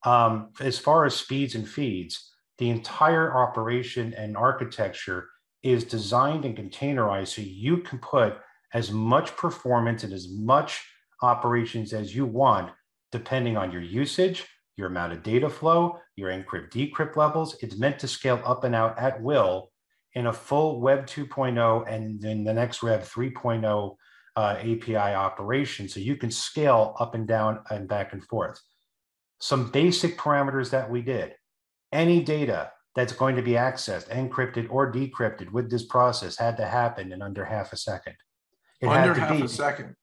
Um, 0.06 0.52
as 0.62 0.80
far 0.80 1.06
as 1.06 1.16
speeds 1.16 1.56
and 1.56 1.68
feeds, 1.68 2.32
the 2.60 2.70
entire 2.70 3.36
operation 3.36 4.14
and 4.14 4.38
architecture 4.38 5.28
is 5.64 5.84
designed 5.84 6.46
and 6.46 6.56
containerized 6.56 7.36
so 7.36 7.42
you 7.42 7.78
can 7.78 8.00
put 8.00 8.38
as 8.74 8.92
much 8.92 9.36
performance 9.36 10.04
and 10.04 10.14
as 10.14 10.30
much 10.30 10.86
operations 11.22 11.92
as 11.92 12.16
you 12.16 12.26
want, 12.26 12.72
depending 13.12 13.58
on 13.58 13.72
your 13.72 13.82
usage, 13.82 14.46
your 14.80 14.88
amount 14.88 15.14
of 15.14 15.22
data 15.22 15.50
flow, 15.50 16.00
your 16.16 16.32
encrypt 16.32 16.72
decrypt 16.72 17.16
levels. 17.16 17.56
It's 17.62 17.78
meant 17.78 18.00
to 18.00 18.08
scale 18.08 18.42
up 18.46 18.64
and 18.64 18.74
out 18.74 18.98
at 18.98 19.22
will 19.22 19.72
in 20.16 20.26
a 20.26 20.34
full 20.34 20.82
Web 20.82 21.06
2.0 21.06 21.88
and 21.88 22.20
then 22.20 22.44
the 22.44 22.54
next 22.54 22.82
Web 22.82 23.04
3.0 23.04 23.96
uh, 24.36 24.40
API 24.40 24.96
operation. 24.96 25.88
So 25.88 26.00
you 26.00 26.16
can 26.16 26.32
scale 26.32 26.96
up 27.00 27.14
and 27.14 27.28
down 27.28 27.60
and 27.70 27.88
back 27.88 28.14
and 28.14 28.24
forth 28.24 28.60
some 29.40 29.72
basic 29.72 30.18
parameters 30.18 30.70
that 30.72 30.90
we 30.90 31.02
did. 31.02 31.34
Any 31.92 32.22
data 32.22 32.72
that's 32.96 33.14
going 33.14 33.36
to 33.38 33.42
be 33.42 33.52
accessed, 33.52 34.10
encrypted 34.10 34.68
or 34.70 34.92
decrypted 34.92 35.52
with 35.52 35.72
this 35.72 35.86
process 35.86 36.38
had 36.38 36.58
to 36.58 36.66
happen 36.66 37.12
in 37.12 37.22
under 37.22 37.46
half 37.46 37.74
a 37.74 37.78
second. 37.78 38.16
It 38.82 38.88
under 38.88 39.14
half 39.14 39.38
be, 39.38 39.44
a 39.44 39.48
second. 39.48 39.96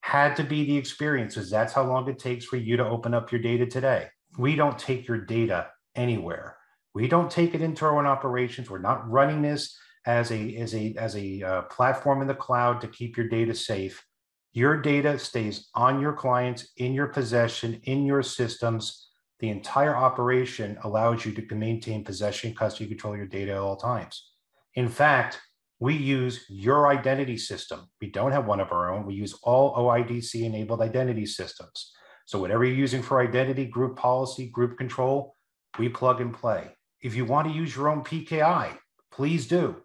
Had 0.00 0.36
to 0.36 0.44
be 0.44 0.64
the 0.64 0.76
experiences. 0.76 1.50
That's 1.50 1.72
how 1.72 1.84
long 1.84 2.08
it 2.08 2.18
takes 2.18 2.44
for 2.44 2.56
you 2.56 2.76
to 2.76 2.86
open 2.86 3.14
up 3.14 3.32
your 3.32 3.40
data 3.40 3.66
today. 3.66 4.08
We 4.36 4.56
don't 4.56 4.78
take 4.78 5.06
your 5.06 5.18
data 5.18 5.68
anywhere. 5.94 6.56
We 6.94 7.08
don't 7.08 7.30
take 7.30 7.54
it 7.54 7.62
into 7.62 7.84
our 7.84 7.98
own 7.98 8.06
operations. 8.06 8.70
We're 8.70 8.78
not 8.78 9.08
running 9.10 9.42
this 9.42 9.76
as 10.06 10.30
a 10.30 10.56
as 10.56 10.74
a 10.74 10.94
as 10.98 11.16
a 11.16 11.42
uh, 11.42 11.62
platform 11.62 12.22
in 12.22 12.28
the 12.28 12.34
cloud 12.34 12.80
to 12.80 12.88
keep 12.88 13.16
your 13.16 13.28
data 13.28 13.54
safe. 13.54 14.04
Your 14.52 14.80
data 14.80 15.18
stays 15.18 15.68
on 15.74 16.00
your 16.00 16.12
clients, 16.12 16.68
in 16.76 16.94
your 16.94 17.08
possession, 17.08 17.80
in 17.84 18.06
your 18.06 18.22
systems. 18.22 19.08
The 19.40 19.48
entire 19.48 19.96
operation 19.96 20.78
allows 20.84 21.26
you 21.26 21.32
to 21.32 21.54
maintain 21.54 22.04
possession, 22.04 22.54
custody, 22.54 22.88
control 22.88 23.16
your 23.16 23.26
data 23.26 23.52
at 23.52 23.58
all 23.58 23.76
times. 23.76 24.30
In 24.76 24.88
fact, 24.88 25.40
we 25.80 25.94
use 25.94 26.44
your 26.48 26.86
identity 26.86 27.36
system. 27.36 27.88
We 28.00 28.10
don't 28.10 28.30
have 28.30 28.46
one 28.46 28.60
of 28.60 28.70
our 28.70 28.92
own. 28.92 29.06
We 29.06 29.14
use 29.14 29.34
all 29.42 29.74
OIDC 29.76 30.44
enabled 30.44 30.80
identity 30.80 31.26
systems. 31.26 31.92
So, 32.26 32.40
whatever 32.40 32.64
you're 32.64 32.76
using 32.76 33.02
for 33.02 33.20
identity, 33.20 33.66
group 33.66 33.96
policy, 33.96 34.48
group 34.48 34.78
control, 34.78 35.36
we 35.78 35.88
plug 35.90 36.20
and 36.20 36.34
play. 36.34 36.68
If 37.02 37.16
you 37.16 37.24
want 37.24 37.48
to 37.48 37.54
use 37.54 37.76
your 37.76 37.88
own 37.88 38.04
PKI, 38.04 38.78
please 39.12 39.48
do. 39.48 39.76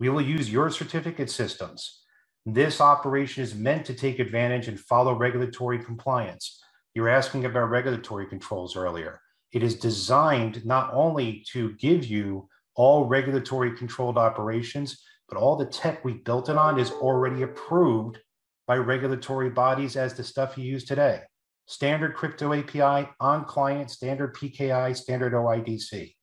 We 0.00 0.10
will 0.10 0.22
use 0.22 0.52
your 0.52 0.70
certificate 0.70 1.30
systems. 1.30 2.02
This 2.46 2.80
operation 2.80 3.42
is 3.42 3.54
meant 3.54 3.86
to 3.86 3.94
take 3.94 4.18
advantage 4.20 4.68
and 4.68 4.78
follow 4.80 5.14
regulatory 5.14 5.78
compliance. 5.84 6.60
You 6.94 7.02
were 7.02 7.08
asking 7.08 7.46
about 7.46 7.70
regulatory 7.70 8.26
controls 8.26 8.76
earlier. 8.76 9.20
It 9.52 9.62
is 9.62 9.76
designed 9.78 10.66
not 10.66 10.90
only 10.92 11.44
to 11.52 11.74
give 11.74 12.06
you 12.06 12.48
all 12.76 13.06
regulatory 13.06 13.76
controlled 13.76 14.18
operations, 14.18 15.02
but 15.28 15.38
all 15.38 15.56
the 15.56 15.66
tech 15.66 16.04
we 16.04 16.14
built 16.14 16.48
it 16.48 16.56
on 16.58 16.78
is 16.78 16.90
already 16.92 17.42
approved 17.42 18.18
by 18.66 18.76
regulatory 18.76 19.50
bodies 19.50 19.96
as 19.96 20.14
the 20.14 20.24
stuff 20.24 20.58
you 20.58 20.64
use 20.64 20.84
today. 20.84 21.22
Standard 21.68 22.16
crypto 22.16 22.52
API 22.52 23.08
on 23.20 23.44
client, 23.44 23.90
standard 23.90 24.34
PKI, 24.34 24.96
standard 24.96 25.32
OIDC. 25.32 26.14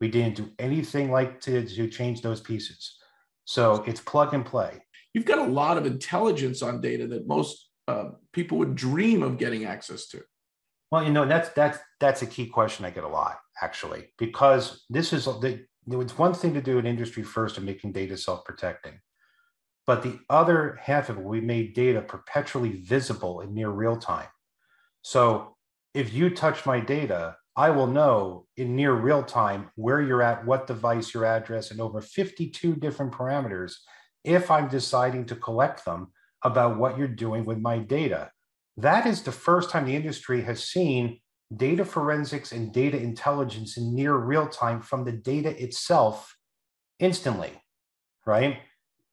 We 0.00 0.08
didn't 0.08 0.36
do 0.36 0.50
anything 0.58 1.10
like 1.10 1.40
to, 1.42 1.66
to 1.66 1.88
change 1.88 2.22
those 2.22 2.40
pieces. 2.40 2.96
So 3.44 3.82
it's 3.86 4.00
plug 4.00 4.32
and 4.34 4.46
play 4.46 4.80
you've 5.12 5.24
got 5.24 5.38
a 5.38 5.50
lot 5.50 5.76
of 5.76 5.86
intelligence 5.86 6.62
on 6.62 6.80
data 6.80 7.06
that 7.08 7.26
most 7.26 7.68
uh, 7.88 8.10
people 8.32 8.58
would 8.58 8.74
dream 8.74 9.22
of 9.22 9.38
getting 9.38 9.64
access 9.64 10.06
to. 10.08 10.22
Well, 10.90 11.04
you 11.04 11.12
know 11.12 11.26
that's 11.26 11.50
that's 11.50 11.78
that's 12.00 12.22
a 12.22 12.26
key 12.26 12.46
question 12.46 12.84
I 12.84 12.90
get 12.90 13.04
a 13.04 13.08
lot 13.08 13.38
actually 13.62 14.12
because 14.18 14.84
this 14.90 15.12
is 15.12 15.24
the 15.24 15.64
it's 15.86 16.18
one 16.18 16.34
thing 16.34 16.54
to 16.54 16.62
do 16.62 16.78
an 16.78 16.86
industry 16.86 17.22
first 17.22 17.56
and 17.56 17.66
making 17.66 17.92
data 17.92 18.16
self-protecting, 18.16 19.00
But 19.86 20.02
the 20.02 20.20
other 20.28 20.78
half 20.80 21.08
of 21.08 21.16
it, 21.16 21.24
we 21.24 21.40
made 21.40 21.74
data 21.74 22.02
perpetually 22.02 22.82
visible 22.82 23.40
in 23.40 23.54
near 23.54 23.70
real 23.70 23.96
time. 23.96 24.28
So 25.02 25.56
if 25.94 26.12
you 26.12 26.30
touch 26.30 26.66
my 26.66 26.80
data, 26.80 27.36
I 27.56 27.70
will 27.70 27.86
know 27.86 28.46
in 28.56 28.76
near 28.76 28.92
real 28.92 29.22
time 29.22 29.70
where 29.74 30.00
you're 30.00 30.22
at, 30.22 30.46
what 30.46 30.66
device, 30.66 31.12
your 31.12 31.24
address, 31.24 31.70
and 31.70 31.80
over 31.80 32.00
52 32.00 32.76
different 32.76 33.12
parameters 33.12 33.74
if 34.24 34.50
I'm 34.50 34.68
deciding 34.68 35.26
to 35.26 35.36
collect 35.36 35.84
them 35.84 36.12
about 36.44 36.78
what 36.78 36.96
you're 36.96 37.08
doing 37.08 37.44
with 37.44 37.58
my 37.58 37.78
data. 37.78 38.30
That 38.76 39.06
is 39.06 39.22
the 39.22 39.32
first 39.32 39.70
time 39.70 39.86
the 39.86 39.96
industry 39.96 40.42
has 40.42 40.64
seen 40.64 41.20
data 41.54 41.84
forensics 41.84 42.52
and 42.52 42.72
data 42.72 42.98
intelligence 42.98 43.76
in 43.76 43.94
near 43.94 44.14
real 44.14 44.46
time 44.46 44.80
from 44.80 45.04
the 45.04 45.12
data 45.12 45.60
itself 45.62 46.36
instantly, 46.98 47.50
right? 48.24 48.58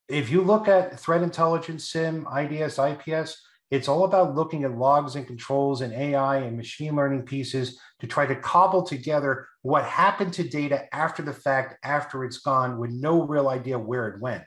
If 0.08 0.30
you 0.30 0.42
look 0.42 0.68
at 0.68 1.00
threat 1.00 1.24
intelligence, 1.24 1.90
SIEM, 1.90 2.28
IDS, 2.34 2.80
IPS, 2.80 3.42
it's 3.70 3.88
all 3.88 4.06
about 4.06 4.36
looking 4.36 4.64
at 4.64 4.78
logs 4.78 5.16
and 5.16 5.28
controls 5.28 5.82
and 5.82 5.94
AI 5.94 6.38
and 6.38 6.56
machine 6.56 6.96
learning 6.96 7.24
pieces 7.24 7.80
to 8.00 8.08
try 8.08 8.26
to 8.26 8.36
cobble 8.36 8.84
together 8.84 9.48
what 9.62 9.84
happened 9.84 10.34
to 10.34 10.48
data 10.48 10.86
after 10.96 11.22
the 11.22 11.34
fact, 11.34 11.78
after 11.84 12.24
it's 12.24 12.38
gone, 12.38 12.80
with 12.80 12.92
no 12.92 13.24
real 13.24 13.50
idea 13.50 13.78
where 13.78 14.08
it 14.08 14.22
went. 14.22 14.46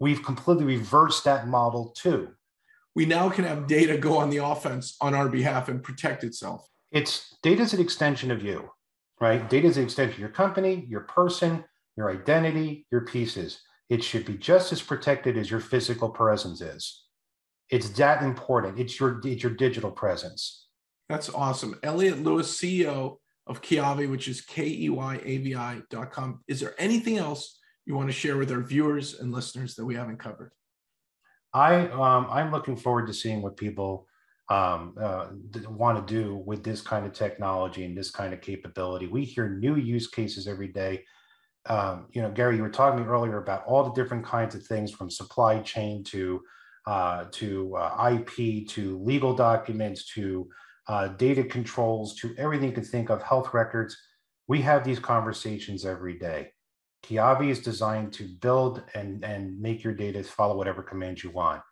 We've 0.00 0.22
completely 0.22 0.64
reversed 0.64 1.24
that 1.24 1.46
model 1.46 1.94
too. 1.96 2.30
We 2.96 3.06
now 3.06 3.28
can 3.28 3.44
have 3.44 3.68
data 3.68 3.96
go 3.96 4.18
on 4.18 4.30
the 4.30 4.38
offense 4.38 4.96
on 5.00 5.14
our 5.14 5.28
behalf 5.28 5.68
and 5.68 5.82
protect 5.82 6.24
itself. 6.24 6.68
It's 6.90 7.36
data 7.42 7.62
is 7.62 7.72
an 7.72 7.80
extension 7.80 8.32
of 8.32 8.42
you, 8.42 8.70
right? 9.20 9.48
Data 9.48 9.68
is 9.68 9.76
an 9.76 9.84
extension 9.84 10.14
of 10.14 10.20
your 10.20 10.28
company, 10.30 10.86
your 10.88 11.02
person, 11.02 11.64
your 11.96 12.10
identity, 12.10 12.86
your 12.90 13.02
pieces. 13.02 13.60
It 13.88 14.02
should 14.02 14.24
be 14.24 14.34
just 14.34 14.72
as 14.72 14.82
protected 14.82 15.38
as 15.38 15.50
your 15.50 15.60
physical 15.60 16.08
presence 16.08 16.60
is. 16.60 17.04
It's 17.70 17.90
that 17.90 18.22
important. 18.22 18.78
It's 18.78 18.98
your 18.98 19.20
it's 19.24 19.42
your 19.42 19.52
digital 19.52 19.90
presence. 19.90 20.66
That's 21.08 21.28
awesome. 21.28 21.78
Elliot 21.82 22.22
Lewis, 22.22 22.56
CEO 22.56 23.16
of 23.46 23.62
Keyavi, 23.62 24.08
which 24.08 24.28
is 24.28 24.40
K-E-Y-A-V-I.com. 24.42 26.40
Is 26.46 26.60
there 26.60 26.74
anything 26.78 27.18
else 27.18 27.58
you 27.84 27.96
want 27.96 28.08
to 28.08 28.12
share 28.12 28.36
with 28.36 28.52
our 28.52 28.60
viewers 28.60 29.18
and 29.18 29.32
listeners 29.32 29.74
that 29.74 29.84
we 29.84 29.96
haven't 29.96 30.18
covered? 30.18 30.52
I 31.52 31.88
um, 31.88 32.28
I'm 32.30 32.52
looking 32.52 32.76
forward 32.76 33.06
to 33.08 33.14
seeing 33.14 33.42
what 33.42 33.56
people 33.56 34.06
um, 34.48 34.94
uh, 35.00 35.28
want 35.68 36.06
to 36.06 36.14
do 36.14 36.42
with 36.44 36.64
this 36.64 36.80
kind 36.80 37.06
of 37.06 37.12
technology 37.12 37.84
and 37.84 37.96
this 37.96 38.10
kind 38.10 38.34
of 38.34 38.40
capability. 38.40 39.06
We 39.06 39.24
hear 39.24 39.48
new 39.48 39.76
use 39.76 40.08
cases 40.08 40.46
every 40.46 40.68
day. 40.68 41.04
Um, 41.66 42.06
you 42.12 42.22
know, 42.22 42.30
Gary, 42.30 42.56
you 42.56 42.62
were 42.62 42.70
talking 42.70 42.98
to 42.98 43.04
me 43.04 43.10
earlier 43.10 43.38
about 43.38 43.64
all 43.66 43.84
the 43.84 43.92
different 43.92 44.24
kinds 44.24 44.54
of 44.54 44.64
things 44.66 44.90
from 44.90 45.10
supply 45.10 45.60
chain 45.60 46.02
to 46.04 46.40
uh, 46.86 47.26
to 47.32 47.76
uh, 47.76 48.12
IP 48.12 48.68
to 48.68 48.98
legal 49.02 49.34
documents 49.34 50.12
to 50.14 50.48
uh, 50.88 51.08
data 51.08 51.44
controls 51.44 52.16
to 52.16 52.34
everything 52.38 52.68
you 52.68 52.74
can 52.74 52.84
think 52.84 53.10
of, 53.10 53.22
health 53.22 53.52
records. 53.54 53.96
We 54.48 54.60
have 54.62 54.82
these 54.82 54.98
conversations 54.98 55.84
every 55.84 56.18
day. 56.18 56.52
Keyavi 57.04 57.48
is 57.48 57.60
designed 57.60 58.12
to 58.14 58.28
build 58.40 58.82
and, 58.94 59.24
and 59.24 59.60
make 59.60 59.84
your 59.84 59.94
data 59.94 60.22
follow 60.24 60.56
whatever 60.56 60.82
commands 60.82 61.22
you 61.22 61.30
want. 61.30 61.62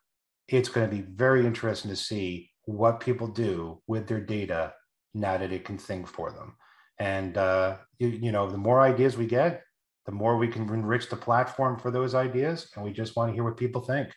It's 0.46 0.68
going 0.68 0.88
to 0.88 0.96
be 0.96 1.02
very 1.02 1.44
interesting 1.44 1.90
to 1.90 1.96
see 1.96 2.50
what 2.64 3.00
people 3.00 3.26
do 3.26 3.82
with 3.86 4.06
their 4.06 4.20
data 4.20 4.72
now 5.14 5.36
that 5.36 5.52
it 5.52 5.64
can 5.64 5.78
think 5.78 6.06
for 6.06 6.30
them. 6.30 6.54
And 6.98 7.36
uh, 7.36 7.78
you, 7.98 8.08
you 8.08 8.32
know, 8.32 8.48
the 8.48 8.58
more 8.58 8.80
ideas 8.80 9.16
we 9.16 9.26
get, 9.26 9.62
the 10.06 10.12
more 10.12 10.36
we 10.36 10.48
can 10.48 10.62
enrich 10.72 11.08
the 11.08 11.16
platform 11.16 11.78
for 11.78 11.90
those 11.90 12.14
ideas. 12.14 12.70
And 12.74 12.84
we 12.84 12.92
just 12.92 13.16
want 13.16 13.30
to 13.30 13.34
hear 13.34 13.44
what 13.44 13.56
people 13.56 13.82
think. 13.82 14.08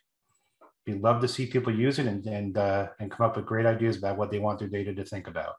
We'd 0.88 1.02
love 1.02 1.22
to 1.22 1.28
see 1.28 1.46
people 1.46 1.74
use 1.74 2.00
it 2.00 2.08
and 2.08 2.26
and 2.26 2.58
uh, 2.58 2.90
and 3.00 3.12
come 3.12 3.26
up 3.26 3.36
with 3.36 3.46
great 3.46 3.66
ideas 3.66 3.98
about 3.98 4.18
what 4.18 4.32
they 4.32 4.40
want 4.40 4.60
their 4.60 4.68
data 4.68 4.94
to 4.94 5.06
think 5.06 5.28
about. 5.28 5.56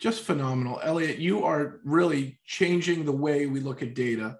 Just 0.00 0.22
phenomenal, 0.22 0.80
Elliot. 0.82 1.18
You 1.18 1.44
are 1.44 1.80
really 1.84 2.40
changing 2.44 3.04
the 3.04 3.12
way 3.12 3.46
we 3.46 3.60
look 3.60 3.82
at 3.82 3.94
data 3.94 4.36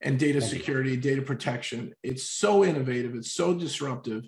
and 0.00 0.18
data 0.18 0.40
Thank 0.40 0.52
security, 0.52 0.92
you. 0.92 0.96
data 0.96 1.22
protection. 1.22 1.92
It's 2.02 2.24
so 2.24 2.64
innovative. 2.64 3.14
It's 3.14 3.32
so 3.32 3.52
disruptive 3.54 4.24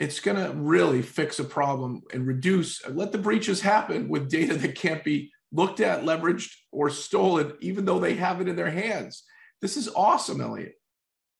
it's 0.00 0.18
going 0.18 0.36
to 0.36 0.56
really 0.56 1.02
fix 1.02 1.38
a 1.38 1.44
problem 1.44 2.02
and 2.12 2.26
reduce, 2.26 2.86
let 2.88 3.12
the 3.12 3.18
breaches 3.18 3.60
happen 3.60 4.08
with 4.08 4.30
data 4.30 4.56
that 4.56 4.74
can't 4.74 5.04
be 5.04 5.30
looked 5.52 5.80
at, 5.80 6.04
leveraged, 6.04 6.50
or 6.72 6.88
stolen, 6.88 7.52
even 7.60 7.84
though 7.84 7.98
they 7.98 8.14
have 8.14 8.40
it 8.40 8.48
in 8.48 8.56
their 8.56 8.70
hands. 8.70 9.24
This 9.60 9.76
is 9.76 9.88
awesome, 9.88 10.40
Elliot. 10.40 10.72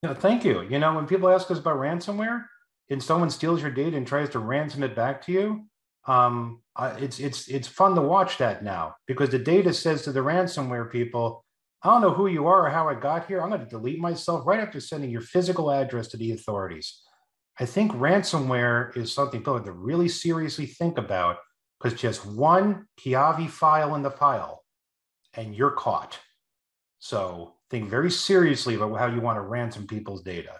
Yeah, 0.02 0.12
thank 0.12 0.44
you. 0.44 0.62
You 0.62 0.78
know, 0.78 0.94
when 0.94 1.06
people 1.06 1.30
ask 1.30 1.50
us 1.50 1.58
about 1.58 1.78
ransomware 1.78 2.44
and 2.90 3.02
someone 3.02 3.30
steals 3.30 3.62
your 3.62 3.70
data 3.70 3.96
and 3.96 4.06
tries 4.06 4.28
to 4.30 4.38
ransom 4.38 4.82
it 4.82 4.94
back 4.94 5.24
to 5.26 5.32
you, 5.32 5.66
um, 6.06 6.60
uh, 6.76 6.96
it's 6.98 7.20
it's 7.20 7.48
it's 7.48 7.68
fun 7.68 7.94
to 7.94 8.00
watch 8.00 8.38
that 8.38 8.64
now 8.64 8.94
because 9.06 9.30
the 9.30 9.38
data 9.38 9.72
says 9.72 10.02
to 10.02 10.12
the 10.12 10.20
ransomware 10.20 10.90
people, 10.90 11.44
I 11.82 11.90
don't 11.90 12.02
know 12.02 12.12
who 12.12 12.26
you 12.26 12.46
are 12.46 12.66
or 12.66 12.70
how 12.70 12.88
I 12.88 12.94
got 12.94 13.26
here. 13.26 13.40
I'm 13.40 13.50
going 13.50 13.60
to 13.60 13.66
delete 13.66 13.98
myself 13.98 14.46
right 14.46 14.60
after 14.60 14.80
sending 14.80 15.10
your 15.10 15.20
physical 15.20 15.70
address 15.70 16.08
to 16.08 16.16
the 16.16 16.32
authorities. 16.32 17.02
I 17.58 17.66
think 17.66 17.92
ransomware 17.92 18.96
is 18.96 19.12
something 19.12 19.40
people 19.40 19.54
have 19.54 19.64
to 19.64 19.72
really 19.72 20.08
seriously 20.08 20.66
think 20.66 20.98
about 20.98 21.36
because 21.78 21.98
just 21.98 22.24
one 22.26 22.86
Keyavi 22.98 23.48
file 23.48 23.94
in 23.94 24.02
the 24.02 24.10
file 24.10 24.62
and 25.34 25.54
you're 25.54 25.70
caught. 25.70 26.18
So 26.98 27.54
think 27.70 27.88
very 27.88 28.10
seriously 28.10 28.74
about 28.74 28.98
how 28.98 29.06
you 29.06 29.20
want 29.20 29.36
to 29.36 29.42
ransom 29.42 29.86
people's 29.86 30.22
data. 30.22 30.58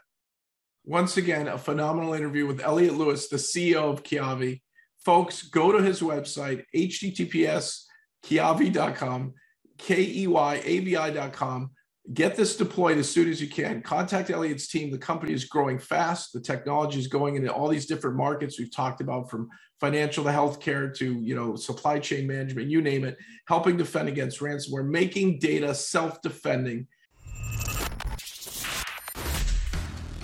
Once 0.90 1.16
again, 1.16 1.46
a 1.46 1.56
phenomenal 1.56 2.14
interview 2.14 2.48
with 2.48 2.60
Elliot 2.60 2.94
Lewis, 2.94 3.28
the 3.28 3.36
CEO 3.36 3.92
of 3.92 4.02
Keyavi. 4.02 4.60
Folks, 5.04 5.42
go 5.42 5.70
to 5.70 5.80
his 5.80 6.00
website, 6.00 6.64
https 6.74 7.84
keyavi.com, 8.26 9.32
K 9.78 10.02
E 10.02 10.26
Y 10.26 10.62
A 10.64 10.80
V 10.80 10.96
I.com 10.96 11.70
get 12.12 12.34
this 12.34 12.56
deployed 12.56 12.98
as 12.98 13.08
soon 13.08 13.28
as 13.28 13.40
you 13.40 13.48
can. 13.48 13.82
Contact 13.82 14.30
Elliot's 14.30 14.68
team. 14.68 14.90
The 14.90 14.98
company 14.98 15.32
is 15.32 15.44
growing 15.44 15.78
fast. 15.78 16.32
The 16.32 16.40
technology 16.40 16.98
is 16.98 17.06
going 17.06 17.36
into 17.36 17.52
all 17.52 17.68
these 17.68 17.86
different 17.86 18.16
markets 18.16 18.58
we've 18.58 18.74
talked 18.74 19.00
about, 19.00 19.30
from 19.30 19.48
financial 19.78 20.24
to 20.24 20.30
healthcare 20.30 20.94
to 20.96 21.20
you 21.20 21.34
know 21.34 21.56
supply 21.56 21.98
chain 21.98 22.26
management, 22.26 22.68
you 22.68 22.82
name 22.82 23.04
it. 23.04 23.16
Helping 23.46 23.76
defend 23.76 24.08
against 24.08 24.40
ransomware, 24.40 24.86
making 24.86 25.38
data 25.38 25.74
self-defending. 25.74 26.86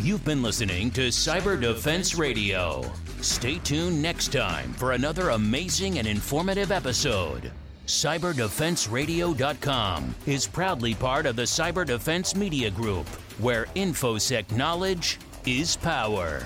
You've 0.07 0.25
been 0.25 0.41
listening 0.41 0.93
to 0.93 1.09
Cyber 1.09 1.61
Defense 1.61 2.15
Radio. 2.15 2.89
Stay 3.23 3.59
tuned 3.59 4.01
next 4.01 4.31
time 4.31 4.73
for 4.75 4.93
another 4.93 5.31
amazing 5.31 5.99
and 5.99 6.07
informative 6.07 6.71
episode. 6.71 7.51
CyberDefenseRadio.com 7.89 10.15
is 10.27 10.47
proudly 10.47 10.95
part 10.95 11.27
of 11.27 11.35
the 11.35 11.43
Cyber 11.43 11.85
Defense 11.85 12.37
Media 12.37 12.71
Group, 12.71 13.09
where 13.41 13.67
InfoSec 13.75 14.57
knowledge 14.57 15.19
is 15.45 15.75
power. 15.75 16.41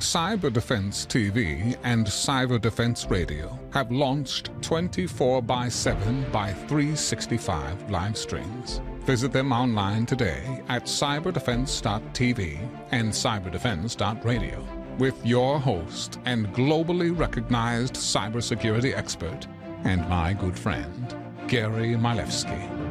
Cyber 0.00 0.52
Defense 0.52 1.06
TV 1.06 1.74
and 1.84 2.06
Cyber 2.06 2.60
Defense 2.60 3.06
Radio 3.08 3.58
have 3.72 3.90
launched 3.90 4.50
24 4.60 5.40
by 5.40 5.70
7 5.70 6.26
by 6.30 6.52
365 6.52 7.90
live 7.90 8.18
streams. 8.18 8.82
Visit 9.04 9.32
them 9.32 9.52
online 9.52 10.06
today 10.06 10.62
at 10.70 10.84
cyberdefense.tv 10.84 12.58
and 12.90 13.10
cyberdefense.radio 13.10 14.66
with 14.98 15.26
your 15.26 15.60
host 15.60 16.18
and 16.24 16.46
globally 16.54 17.16
recognized 17.16 17.94
cybersecurity 17.94 18.96
expert 18.96 19.46
and 19.84 20.08
my 20.08 20.32
good 20.32 20.58
friend, 20.58 21.14
Gary 21.48 21.94
Miliefsky. 21.94 22.83